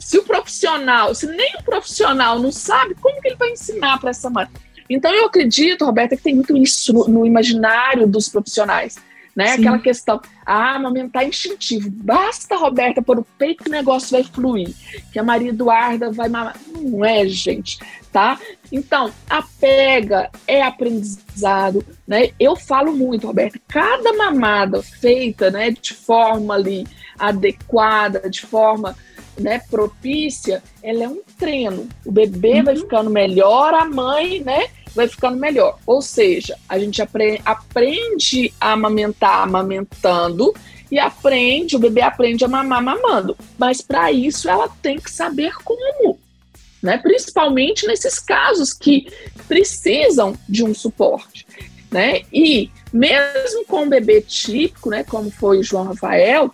[0.00, 4.10] Se o profissional, se nem o profissional não sabe, como que ele vai ensinar para
[4.10, 4.48] essa mãe?
[4.94, 8.96] Então eu acredito, Roberta, que tem muito isso no, no imaginário dos profissionais
[9.34, 9.48] né?
[9.48, 9.60] Sim.
[9.60, 11.90] Aquela questão, ah, amamentar é instintivo.
[11.90, 14.74] Basta, Roberta, pôr o peito que o negócio vai fluir,
[15.12, 16.56] que a Maria Eduarda vai mamar.
[16.68, 17.78] Não é, gente,
[18.12, 18.38] tá?
[18.70, 22.30] Então, a pega é aprendizado, né?
[22.38, 26.86] Eu falo muito, Roberta, cada mamada feita, né, de forma ali
[27.18, 28.96] adequada, de forma
[29.38, 31.88] né, propícia, ela é um treino.
[32.04, 32.64] O bebê uhum.
[32.64, 35.78] vai ficando melhor, a mãe, né, vai ficando melhor.
[35.86, 40.54] Ou seja, a gente apre aprende a amamentar amamentando
[40.90, 43.36] e aprende, o bebê aprende a mamar mamando.
[43.58, 46.18] Mas para isso ela tem que saber como.
[46.82, 46.98] Né?
[46.98, 49.10] Principalmente nesses casos que
[49.48, 51.46] precisam de um suporte.
[51.90, 52.22] Né?
[52.32, 56.52] E mesmo com o bebê típico, né, como foi o João Rafael,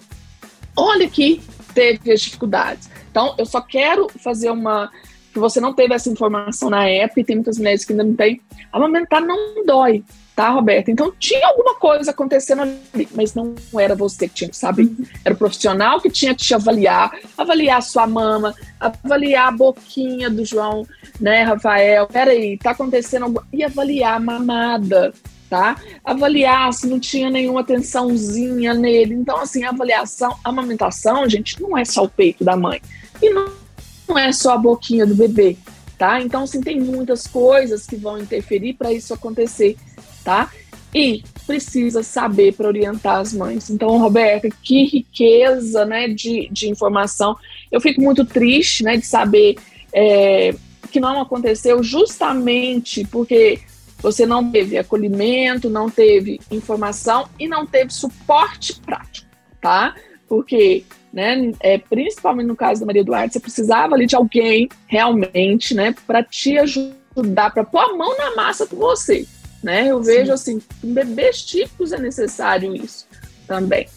[0.76, 1.40] olha que
[1.74, 2.88] teve as dificuldades.
[3.10, 4.90] Então, eu só quero fazer uma
[5.38, 8.14] que você não teve essa informação na época, e tem muitas mulheres que ainda não
[8.14, 8.40] têm,
[8.72, 10.02] amamentar não dói,
[10.34, 10.90] tá, Roberta?
[10.90, 14.82] Então tinha alguma coisa acontecendo ali, mas não era você que tinha que saber.
[14.82, 15.04] Uhum.
[15.24, 20.28] Era o profissional que tinha que te avaliar, avaliar a sua mama, avaliar a boquinha
[20.28, 20.86] do João,
[21.20, 22.06] né, Rafael?
[22.06, 23.46] Peraí, tá acontecendo alguma...
[23.52, 25.12] E avaliar a mamada,
[25.48, 25.76] tá?
[26.04, 29.14] Avaliar se não tinha nenhuma tensãozinha nele.
[29.14, 32.80] Então, assim, a avaliação, a amamentação, gente, não é só o peito da mãe.
[33.22, 33.67] E não
[34.08, 35.56] não é só a boquinha do bebê,
[35.96, 36.20] tá?
[36.20, 39.76] Então, assim, tem muitas coisas que vão interferir para isso acontecer,
[40.24, 40.50] tá?
[40.94, 43.70] E precisa saber para orientar as mães.
[43.70, 47.36] Então, Roberta, que riqueza, né, de, de informação.
[47.70, 49.56] Eu fico muito triste, né, de saber
[49.92, 50.54] é,
[50.90, 53.60] que não aconteceu justamente porque
[54.00, 59.26] você não teve acolhimento, não teve informação e não teve suporte prático,
[59.60, 59.94] tá?
[60.28, 61.52] Porque né?
[61.60, 66.22] É, principalmente no caso da Maria Eduarda, você precisava ali de alguém realmente, né, para
[66.22, 69.26] te ajudar, para pôr a mão na massa com você,
[69.62, 69.88] né?
[69.88, 70.10] Eu Sim.
[70.10, 73.06] vejo assim, em bebês típicos é necessário isso
[73.46, 73.88] também.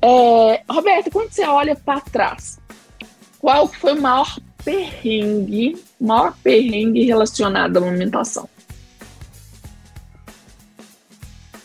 [0.00, 2.58] É, Roberta, quando você olha para trás,
[3.38, 8.48] qual foi o maior perrengue, maior perrengue relacionado à alimentação?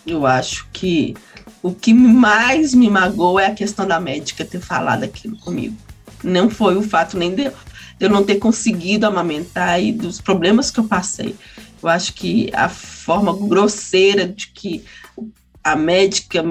[0.07, 1.15] Eu acho que
[1.61, 5.75] o que mais me magoou é a questão da médica ter falado aquilo comigo.
[6.23, 7.51] Não foi o fato nem de,
[7.99, 11.35] eu não ter conseguido amamentar e dos problemas que eu passei.
[11.81, 14.83] Eu acho que a forma grosseira de que
[15.63, 16.43] a médica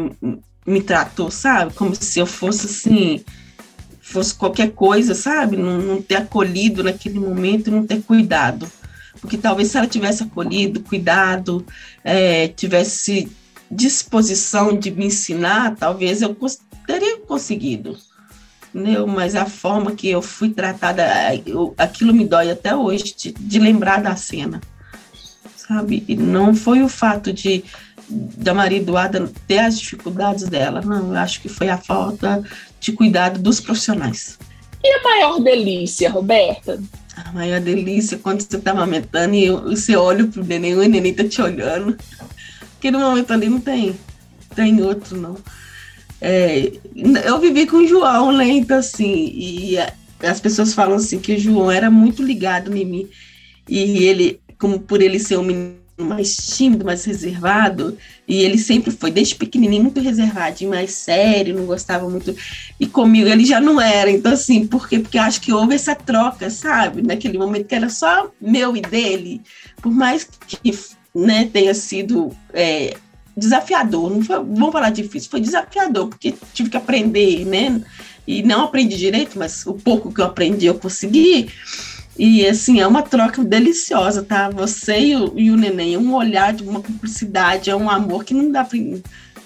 [0.67, 1.73] me tratou, sabe?
[1.75, 3.25] Como se eu fosse assim,
[4.01, 5.57] fosse qualquer coisa, sabe?
[5.57, 8.71] Não, não ter acolhido naquele momento, não ter cuidado.
[9.21, 11.65] Porque talvez se ela tivesse acolhido, cuidado,
[12.05, 13.29] é, tivesse
[13.71, 16.37] disposição de me ensinar, talvez eu
[16.87, 17.97] teria conseguido.
[18.75, 19.07] entendeu?
[19.07, 21.05] Mas a forma que eu fui tratada,
[21.47, 24.61] eu, aquilo me dói até hoje, de, de lembrar da cena,
[25.57, 26.05] sabe?
[26.09, 27.65] E não foi o fato de
[28.11, 32.43] da Maria Eduarda ter as dificuldades dela, não, eu acho que foi a falta
[32.81, 34.39] de cuidado dos profissionais.
[34.83, 36.81] E a maior delícia, Roberta?
[37.17, 41.25] A maior delícia quando você está amamentando e você olha pro neném, o neném tá
[41.25, 41.99] te olhando.
[42.79, 43.99] Porque no momento ali não tem,
[44.55, 45.37] tem outro, não.
[46.21, 46.73] É,
[47.25, 48.41] eu vivi com o João?
[48.41, 49.77] Então, assim, e
[50.23, 53.09] as pessoas falam assim que o João era muito ligado em mim.
[53.69, 58.93] E ele, como por ele ser um menino mais tímido, mais reservado, e ele sempre
[58.93, 62.37] foi, desde pequenininho, muito reservadinho, mais sério, não gostava muito.
[62.79, 64.09] E comigo ele já não era.
[64.09, 65.01] Então, assim, por quê?
[65.01, 67.03] Porque acho que houve essa troca, sabe?
[67.03, 69.41] Naquele momento que era só meu e dele.
[69.83, 70.73] Por mais que
[71.19, 72.97] né, tenha sido é,
[73.37, 77.81] desafiador, não foi, vamos falar difícil, foi desafiador, porque tive que aprender, né?
[78.27, 81.51] E não aprendi direito, mas o pouco que eu aprendi eu consegui.
[82.19, 84.51] E assim, é uma troca deliciosa, tá?
[84.51, 88.35] Você e o, e o neném, um olhar de uma cumplicidade, é um amor que
[88.35, 88.79] não dá pra.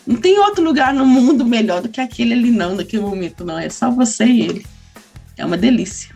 [0.05, 3.59] Não tem outro lugar no mundo melhor do que aquele ali, não, naquele momento, não.
[3.59, 4.67] É só você e ele.
[5.37, 6.11] É uma delícia.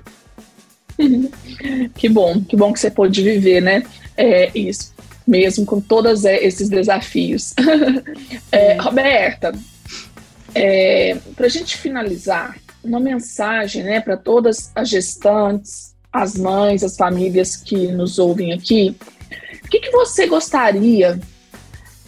[1.95, 3.85] que bom, que bom que você pôde viver, né?
[4.17, 4.93] É isso,
[5.27, 7.53] mesmo com todos é, esses desafios.
[8.53, 9.53] é, Roberta,
[10.55, 16.97] é, para a gente finalizar, uma mensagem né, para todas as gestantes, as mães, as
[16.97, 18.97] famílias que nos ouvem aqui,
[19.65, 21.19] o que, que você gostaria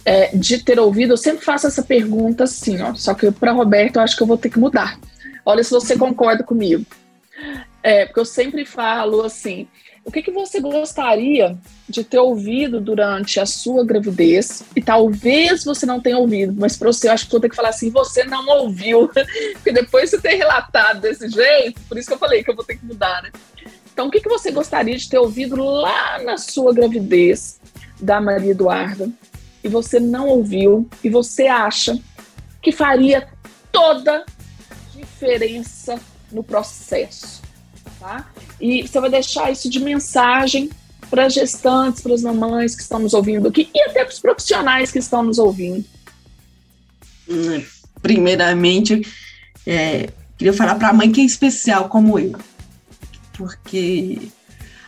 [0.05, 1.13] é, de ter ouvido?
[1.13, 4.27] Eu sempre faço essa pergunta assim, ó, só que para Roberto eu acho que eu
[4.27, 4.97] vou ter que mudar.
[5.45, 6.85] Olha se você concorda comigo.
[7.83, 9.67] É, porque eu sempre falo assim,
[10.05, 11.57] o que, que você gostaria
[11.87, 14.63] de ter ouvido durante a sua gravidez?
[14.75, 17.55] E talvez você não tenha ouvido, mas para você eu acho que vou ter que
[17.55, 19.09] falar assim, você não ouviu.
[19.53, 22.55] Porque depois de você ter relatado desse jeito, por isso que eu falei que eu
[22.55, 23.31] vou ter que mudar, né?
[23.93, 27.59] Então, o que, que você gostaria de ter ouvido lá na sua gravidez
[27.99, 29.09] da Maria Eduarda
[29.63, 31.99] e você não ouviu e você acha
[32.61, 33.27] que faria
[33.71, 34.25] toda
[34.95, 35.99] diferença
[36.31, 37.41] no processo,
[37.99, 38.29] tá?
[38.59, 40.69] E você vai deixar isso de mensagem
[41.09, 44.19] para as gestantes, para as mamães que estão nos ouvindo aqui e até para os
[44.19, 45.83] profissionais que estão nos ouvindo.
[47.27, 47.63] Hum,
[48.01, 49.01] primeiramente,
[49.65, 52.37] é, queria falar para a mãe que é especial como eu
[53.39, 54.19] porque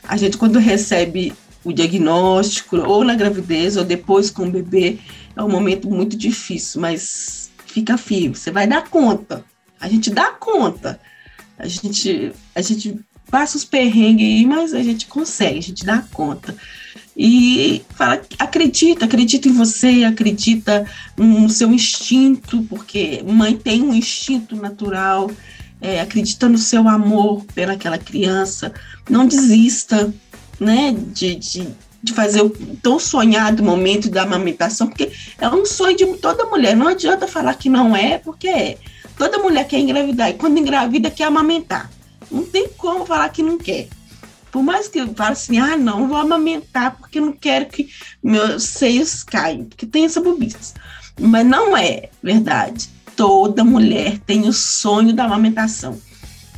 [0.03, 4.99] a gente, quando recebe o diagnóstico, ou na gravidez, ou depois com o bebê,
[5.33, 9.45] é um momento muito difícil, mas fica firme, você vai dar conta.
[9.79, 10.99] A gente dá conta.
[11.61, 16.03] A gente, a gente passa os perrengues aí, mas a gente consegue, a gente dá
[16.11, 16.55] conta.
[17.15, 24.55] E fala, acredita, acredita em você, acredita no seu instinto, porque mãe tem um instinto
[24.55, 25.29] natural
[25.81, 28.71] é, acredita no seu amor pelaquela criança,
[29.09, 30.13] não desista,
[30.59, 31.67] né, de, de,
[32.03, 36.75] de fazer o tão sonhado momento da amamentação, porque é um sonho de toda mulher,
[36.75, 38.77] não adianta falar que não é, porque é.
[39.17, 41.89] Toda mulher quer engravidar, e quando engravida quer amamentar.
[42.29, 43.87] Não tem como falar que não quer.
[44.51, 47.89] Por mais que eu fale assim, ah, não, vou amamentar porque não quero que
[48.23, 50.73] meus seios caiam, porque tem essa bobice.
[51.19, 52.89] Mas não é verdade
[53.21, 56.01] toda mulher tem o sonho da amamentação.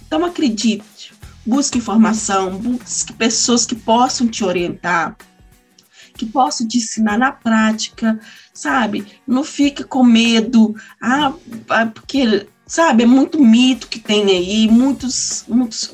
[0.08, 1.14] Então acredite,
[1.46, 5.18] busque informação, busque pessoas que possam te orientar,
[6.16, 8.18] que possam te ensinar na prática,
[8.54, 9.06] sabe?
[9.28, 11.34] Não fique com medo, ah,
[11.70, 15.94] ah porque, sabe, é muito mito que tem aí, muitos, muitos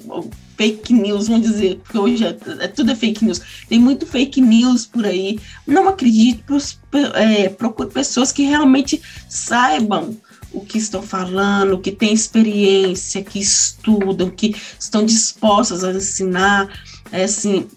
[0.60, 3.42] fake news, vamos dizer, porque hoje é, é, tudo é fake news.
[3.70, 5.40] Tem muito fake news por aí.
[5.66, 6.44] Não acredite,
[7.14, 10.18] é, procure pessoas que realmente saibam
[10.52, 16.68] o que estão falando, que têm experiência, que estudam, que estão dispostas a ensinar.
[17.12, 17.68] É assim,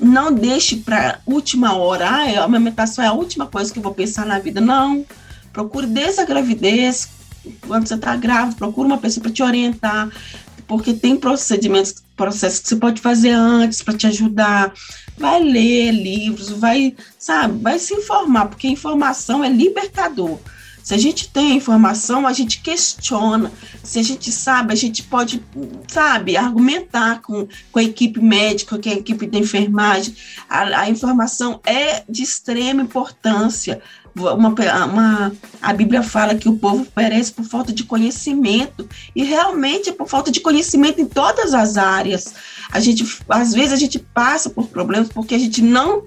[0.00, 3.94] não deixe para última hora, ah, a amamentação é a última coisa que eu vou
[3.94, 4.60] pensar na vida.
[4.60, 5.06] Não.
[5.52, 7.08] Procure desde a gravidez,
[7.66, 10.10] quando você está grávida, procure uma pessoa para te orientar,
[10.66, 14.72] porque tem procedimentos, processos que você pode fazer antes para te ajudar.
[15.16, 20.38] Vai ler livros, vai, sabe, vai se informar, porque informação é libertador.
[20.82, 23.52] Se a gente tem informação, a gente questiona.
[23.82, 25.42] Se a gente sabe, a gente pode,
[25.88, 30.14] sabe, argumentar com, com a equipe médica, com a equipe de enfermagem.
[30.48, 33.80] A, a informação é de extrema importância.
[34.14, 39.88] Uma, uma, a Bíblia fala que o povo perece por falta de conhecimento, e realmente
[39.88, 42.34] é por falta de conhecimento em todas as áreas.
[42.70, 46.04] A gente, às vezes, a gente passa por problemas porque a gente não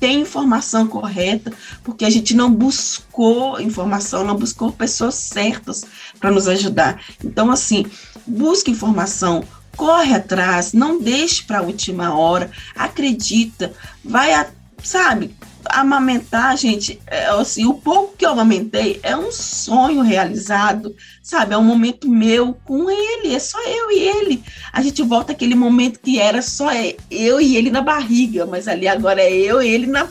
[0.00, 5.84] tem informação correta, porque a gente não buscou informação, não buscou pessoas certas
[6.18, 7.02] para nos ajudar.
[7.24, 7.86] Então, assim,
[8.26, 9.44] busque informação,
[9.76, 13.72] corre atrás, não deixe para a última hora, acredita,
[14.04, 14.48] vai, a,
[14.82, 15.34] sabe,
[15.68, 21.54] amamentar, gente, é, assim, o pouco que eu amamentei é um sonho realizado, sabe?
[21.54, 24.42] É um momento meu com ele, é só eu e ele.
[24.72, 26.70] A gente volta aquele momento que era só
[27.10, 30.08] eu e ele na barriga, mas ali agora é eu e ele na,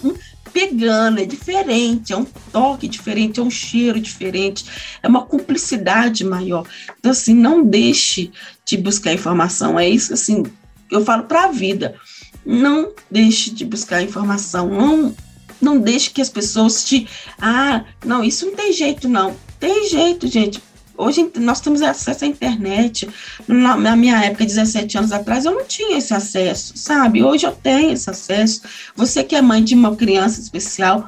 [0.57, 4.65] pegando, é diferente, é um toque diferente, é um cheiro diferente,
[5.03, 6.65] é uma cumplicidade maior.
[6.97, 8.31] Então, assim, não deixe
[8.65, 10.43] de buscar informação, é isso, assim,
[10.89, 11.95] eu falo para a vida.
[12.45, 15.15] Não deixe de buscar informação, não
[15.61, 17.07] não deixe que as pessoas te.
[17.39, 19.35] Ah, não, isso não tem jeito, não.
[19.59, 20.61] Tem jeito, gente.
[20.97, 23.07] Hoje nós temos acesso à internet.
[23.47, 27.23] Na, na, minha época, 17 anos atrás, eu não tinha esse acesso, sabe?
[27.23, 28.61] Hoje eu tenho esse acesso.
[28.95, 31.07] Você que é mãe de uma criança especial,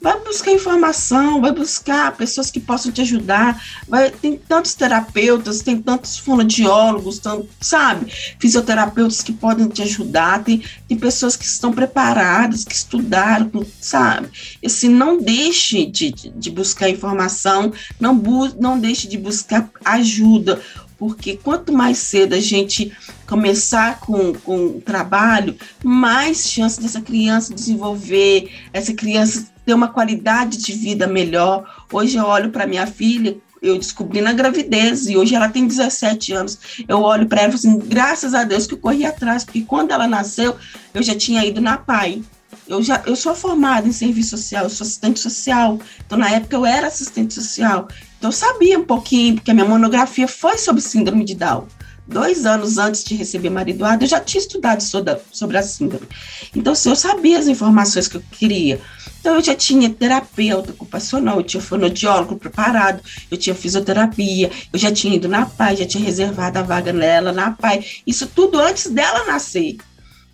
[0.00, 3.62] vai buscar informação, vai buscar pessoas que possam te ajudar.
[3.86, 8.10] Vai, tem tantos terapeutas, tem tantos fonoaudiólogos, tanto, sabe?
[8.38, 14.28] Fisioterapeutas que podem te ajudar, tem, tem pessoas que estão preparadas, que estudaram, sabe?
[14.62, 20.60] E assim, não deixe de, de buscar informação, não, bu não deixe de buscar ajuda
[21.00, 22.92] porque quanto mais cedo a gente
[23.26, 30.58] começar com, com o trabalho, mais chance dessa criança desenvolver, essa criança ter uma qualidade
[30.58, 31.86] de vida melhor.
[31.90, 36.34] Hoje eu olho para minha filha, eu descobri na gravidez e hoje ela tem 17
[36.34, 36.58] anos.
[36.86, 39.92] Eu olho para ela e assim, graças a Deus que eu corri atrás, porque quando
[39.92, 40.54] ela nasceu,
[40.92, 42.22] eu já tinha ido na PAI.
[42.68, 45.78] Eu, já, eu sou formada em serviço social, eu sou assistente social.
[46.04, 47.88] Então, na época, eu era assistente social.
[48.20, 51.66] Então, eu sabia um pouquinho, porque a minha monografia foi sobre síndrome de Down.
[52.06, 56.06] Dois anos antes de receber maridoado, eu já tinha estudado sobre a síndrome.
[56.54, 58.78] Então, assim, eu sabia as informações que eu queria.
[59.20, 64.92] Então, eu já tinha terapeuta ocupacional, eu tinha fonoaudiólogo preparado, eu tinha fisioterapia, eu já
[64.92, 67.86] tinha ido na PAI, já tinha reservado a vaga nela na PAI.
[68.06, 69.78] Isso tudo antes dela nascer.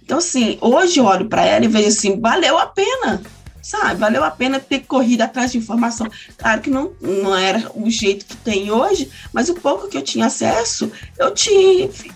[0.02, 3.22] Então, assim, hoje eu olho para ela e vejo assim, valeu a pena,
[3.66, 3.98] sabe?
[3.98, 6.08] Valeu a pena ter corrido atrás de informação.
[6.38, 10.02] Claro que não, não era o jeito que tem hoje, mas o pouco que eu
[10.02, 12.12] tinha acesso, eu tive.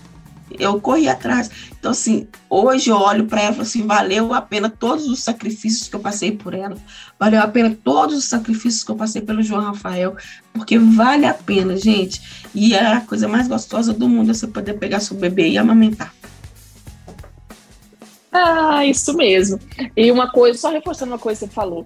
[0.57, 1.49] Eu corri atrás.
[1.77, 5.23] Então, assim, hoje eu olho para ela e falo assim: valeu a pena todos os
[5.23, 6.75] sacrifícios que eu passei por ela,
[7.19, 10.15] valeu a pena todos os sacrifícios que eu passei pelo João Rafael,
[10.53, 12.21] porque vale a pena, gente.
[12.53, 15.57] E é a coisa mais gostosa do mundo é você poder pegar seu bebê e
[15.57, 16.13] amamentar.
[18.31, 19.59] Ah, isso mesmo.
[19.95, 21.85] E uma coisa, só reforçando uma coisa que você falou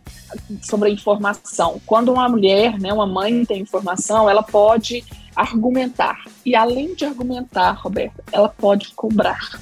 [0.62, 1.82] sobre a informação.
[1.88, 5.04] Quando uma mulher, né, uma mãe tem informação, ela pode
[5.36, 6.24] argumentar.
[6.46, 9.60] E além de argumentar, Roberta, ela pode cobrar,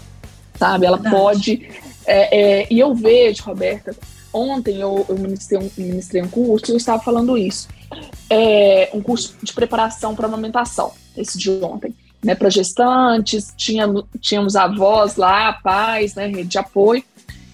[0.56, 0.86] sabe?
[0.86, 1.16] Ela Verdade.
[1.16, 1.70] pode.
[2.06, 3.96] É, é, e eu vejo, Roberta,
[4.34, 7.70] ontem eu, eu ministrei, um, ministrei um curso e eu estava falando isso.
[8.30, 14.56] É, um curso de preparação para amamentação, esse de ontem né, para gestantes, tínhamos, tínhamos
[14.56, 17.04] avós lá, pais, né, rede de apoio.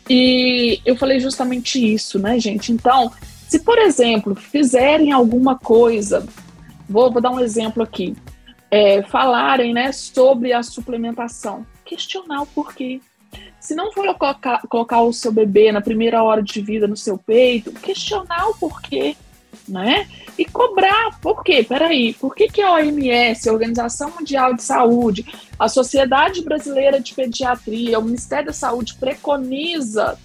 [0.09, 2.71] E eu falei justamente isso, né, gente?
[2.71, 3.11] Então,
[3.47, 6.25] se, por exemplo, fizerem alguma coisa,
[6.87, 8.15] vou, vou dar um exemplo aqui,
[8.71, 13.01] é, falarem né, sobre a suplementação, questionar o porquê.
[13.59, 17.17] Se não for colocar, colocar o seu bebê na primeira hora de vida no seu
[17.17, 19.15] peito, questionar o porquê
[19.67, 20.07] né?
[20.37, 21.63] E cobrar, por quê?
[21.63, 25.25] Peraí, por que, que a OMS, a Organização Mundial de Saúde,
[25.57, 30.17] a Sociedade Brasileira de Pediatria, o Ministério da Saúde preconiza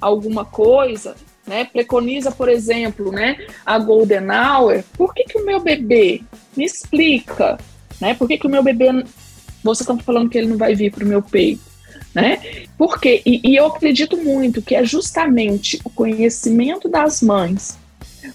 [0.00, 1.16] alguma coisa,
[1.46, 1.64] né?
[1.64, 6.22] Preconiza, por exemplo, né, a Golden Hour, por que, que o meu bebê,
[6.56, 7.58] me explica,
[8.00, 8.14] né?
[8.14, 9.04] Por que, que o meu bebê,
[9.62, 11.70] você está falando que ele não vai vir para o meu peito?
[12.12, 12.66] Né?
[12.76, 17.78] Porque, e, e eu acredito muito que é justamente o conhecimento das mães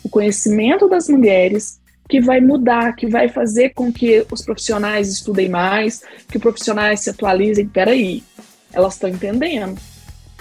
[0.03, 5.49] o conhecimento das mulheres que vai mudar, que vai fazer com que os profissionais estudem
[5.49, 7.67] mais, que os profissionais se atualizem.
[7.67, 8.23] Peraí,
[8.71, 9.79] elas estão entendendo,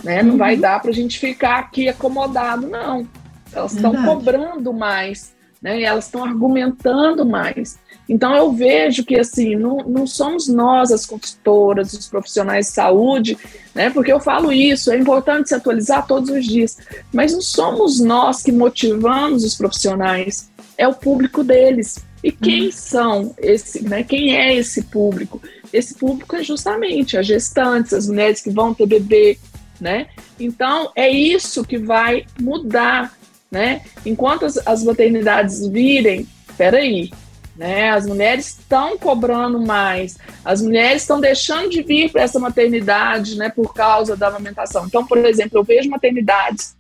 [0.03, 0.23] né?
[0.23, 0.39] Não uhum.
[0.39, 3.09] vai dar para a gente ficar aqui acomodado, não.
[3.53, 5.34] Elas estão cobrando mais,
[5.65, 5.81] né?
[5.81, 7.79] E elas estão argumentando mais.
[8.07, 13.39] Então eu vejo que assim, não, não somos nós as consultoras, os profissionais de saúde,
[13.75, 13.89] né?
[13.89, 16.77] Porque eu falo isso, é importante se atualizar todos os dias,
[17.11, 21.99] mas não somos nós que motivamos os profissionais, é o público deles.
[22.23, 22.73] E quem uhum.
[22.73, 24.03] são esse, né?
[24.03, 25.41] Quem é esse público?
[25.73, 29.39] Esse público é justamente as gestantes, as mulheres que vão ter bebê,
[29.81, 30.09] né?
[30.39, 33.15] Então é isso que vai mudar,
[33.55, 33.83] né?
[34.05, 36.27] Enquanto as, as maternidades virem,
[36.59, 37.09] peraí,
[37.57, 37.91] né?
[37.91, 43.49] As mulheres estão cobrando mais, as mulheres estão deixando de vir para essa maternidade né,
[43.49, 44.87] por causa da amamentação.
[44.87, 46.77] Então, por exemplo, eu vejo maternidades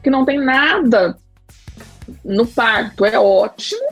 [0.00, 1.18] que não tem nada
[2.24, 3.82] no parto, é ótimo,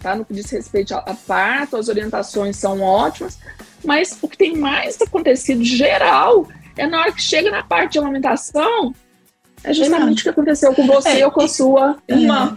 [0.00, 0.16] tá?
[0.16, 3.38] No que diz respeito a parto, as orientações são ótimas,
[3.84, 7.98] mas o que tem mais acontecido geral é na hora que chega na parte de
[8.00, 8.92] amamentação,
[9.62, 12.56] é justamente o que aconteceu com você é, ou com a sua é, irmã.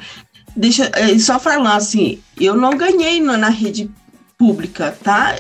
[0.56, 3.90] Deixa, é, só falar assim, eu não ganhei na rede
[4.38, 5.36] pública, tá?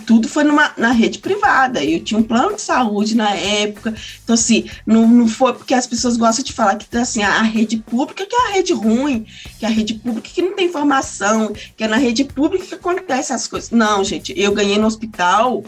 [0.00, 1.82] tudo foi numa, na rede privada.
[1.82, 3.94] Eu tinha um plano de saúde na época.
[4.22, 7.76] Então, assim, não, não foi porque as pessoas gostam de falar que assim, a rede
[7.76, 9.26] pública que é a rede ruim,
[9.58, 12.74] que é a rede pública que não tem informação, que é na rede pública que
[12.74, 13.70] acontece as coisas.
[13.70, 15.64] Não, gente, eu ganhei no hospital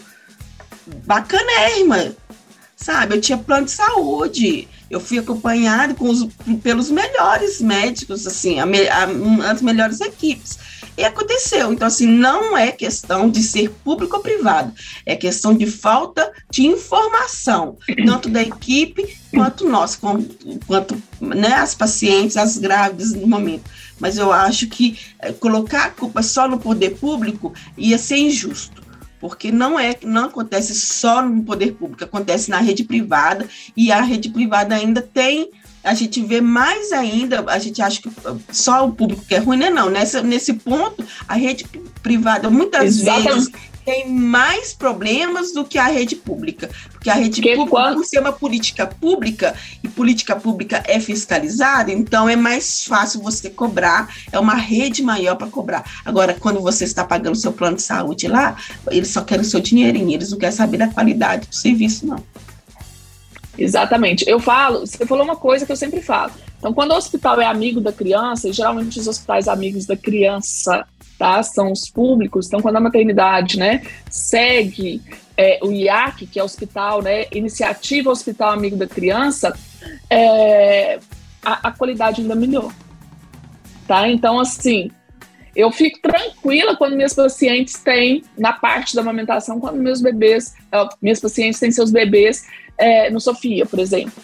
[1.05, 2.15] bacanérrima,
[2.77, 3.17] sabe?
[3.17, 4.69] Eu tinha plano de saúde.
[4.89, 6.29] Eu fui acompanhado com os,
[6.63, 10.59] pelos melhores médicos, assim, a, a, as melhores equipes.
[10.97, 11.73] E aconteceu.
[11.73, 14.73] Então, assim, não é questão de ser público ou privado,
[15.05, 22.37] é questão de falta de informação, tanto da equipe quanto nós, quanto né, as pacientes,
[22.37, 23.69] as grávidas no momento.
[23.99, 28.86] Mas eu acho que é, colocar a culpa só no poder público ia ser injusto
[29.21, 34.01] porque não é não acontece só no poder público, acontece na rede privada e a
[34.01, 35.51] rede privada ainda tem
[35.87, 38.11] a gente vê mais ainda, a gente acha que
[38.51, 39.71] só o público que é ruim, né?
[39.71, 41.65] Não, nessa, nesse ponto, a rede
[42.03, 43.29] privada muitas Exatamente.
[43.29, 43.53] vezes
[43.87, 46.69] tem mais problemas do que a rede pública.
[46.91, 47.95] Porque a rede que pública, quando...
[47.99, 53.49] por ser uma política pública, e política pública é fiscalizada, então é mais fácil você
[53.49, 55.85] cobrar, é uma rede maior para cobrar.
[56.05, 58.57] Agora, quando você está pagando seu plano de saúde lá,
[58.91, 62.23] eles só querem o seu dinheirinho, eles não querem saber da qualidade do serviço, não.
[63.57, 64.29] Exatamente.
[64.29, 66.33] Eu falo, você falou uma coisa que eu sempre falo.
[66.59, 70.85] Então, quando o hospital é amigo da criança, e geralmente os hospitais amigos da criança,
[71.19, 72.47] tá, são os públicos.
[72.47, 75.03] Então, quando a maternidade, né, segue
[75.37, 79.57] é, o IAC, que é o hospital, né, Iniciativa Hospital Amigo da Criança,
[80.11, 80.99] é,
[81.45, 82.73] a, a qualidade ainda melhor,
[83.87, 84.09] tá?
[84.09, 84.91] Então, assim,
[85.55, 90.55] eu fico tranquila quando minhas pacientes têm, na parte da amamentação, quando meus bebês,
[91.01, 92.45] minhas pacientes têm seus bebês
[92.77, 94.23] é, no Sofia, por exemplo.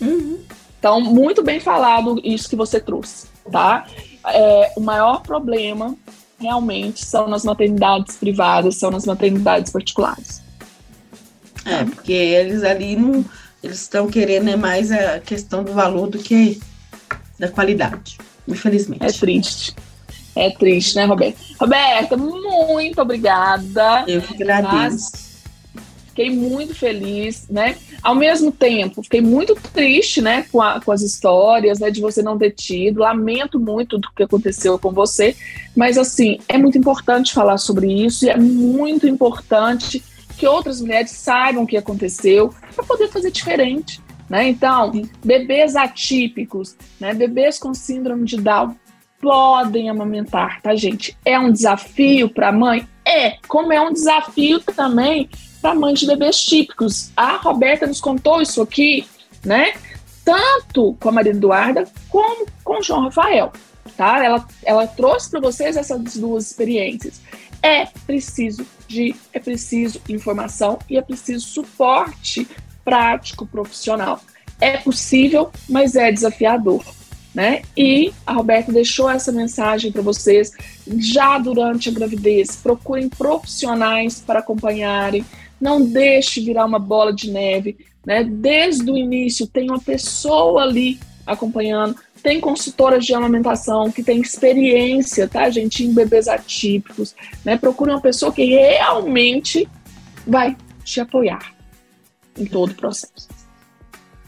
[0.00, 0.40] Uhum.
[0.78, 3.86] Então, muito bem falado isso que você trouxe, tá?
[4.26, 5.96] É, o maior problema
[6.38, 10.42] realmente são nas maternidades privadas, são nas maternidades particulares.
[11.64, 13.24] É, porque eles ali não.
[13.62, 16.60] Eles estão querendo é mais a questão do valor do que
[17.38, 19.04] da qualidade, infelizmente.
[19.04, 19.74] É triste.
[20.36, 21.38] É triste, né, Roberta?
[21.58, 24.04] Roberta, muito obrigada.
[24.06, 25.33] Eu que agradeço.
[26.14, 27.76] Fiquei muito feliz, né?
[28.00, 32.22] Ao mesmo tempo, fiquei muito triste, né, com, a, com as histórias, né, de você
[32.22, 33.00] não ter tido.
[33.00, 35.34] Lamento muito do que aconteceu com você,
[35.76, 40.04] mas assim, é muito importante falar sobre isso e é muito importante
[40.38, 44.00] que outras mulheres saibam o que aconteceu para poder fazer diferente.
[44.30, 44.50] Né?
[44.50, 44.92] Então,
[45.24, 47.12] bebês atípicos, né?
[47.12, 48.76] bebês com síndrome de Down
[49.24, 51.16] podem amamentar, tá, gente?
[51.24, 52.86] É um desafio para a mãe?
[53.06, 55.30] É, como é um desafio também
[55.62, 57.10] para mães de bebês típicos.
[57.16, 59.06] A Roberta nos contou isso aqui,
[59.42, 59.72] né?
[60.22, 63.50] Tanto com a Maria Eduarda como com o João Rafael,
[63.96, 64.22] tá?
[64.22, 67.22] Ela, ela trouxe para vocês essas duas experiências.
[67.62, 72.46] É preciso de, é preciso informação e é preciso suporte
[72.84, 74.20] prático profissional.
[74.60, 76.84] É possível, mas é desafiador.
[77.34, 77.62] Né?
[77.76, 80.52] E a Roberta deixou essa mensagem para vocês
[80.98, 82.54] já durante a gravidez.
[82.54, 85.24] Procurem profissionais para acompanharem,
[85.60, 87.76] não deixe virar uma bola de neve,
[88.06, 88.22] né?
[88.22, 95.26] Desde o início tem uma pessoa ali acompanhando, tem consultoras de amamentação que tem experiência,
[95.26, 97.14] tá, gente, em bebês atípicos,
[97.44, 97.56] né?
[97.56, 99.68] Procure uma pessoa que realmente
[100.26, 101.52] vai te apoiar
[102.38, 103.28] em todo o processo.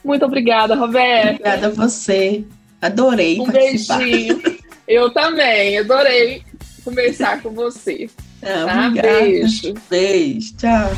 [0.04, 1.30] Muito obrigada, Roberta.
[1.30, 2.44] Obrigada a você.
[2.80, 3.98] Adorei um participar.
[3.98, 4.42] beijinho.
[4.86, 6.42] Eu também, adorei
[6.84, 8.08] conversar com você.
[8.42, 8.90] Ah, tá?
[8.90, 9.74] Beijo.
[9.90, 10.54] Beijo.
[10.56, 10.90] Tchau.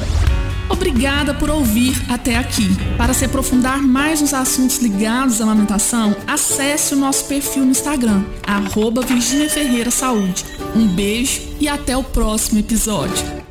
[0.69, 2.69] Obrigada por ouvir até aqui.
[2.99, 8.25] Para se aprofundar mais nos assuntos ligados à amamentação, acesse o nosso perfil no Instagram,
[8.47, 10.45] arroba Virginia Ferreira Saúde.
[10.77, 13.48] Um beijo e até o próximo episódio.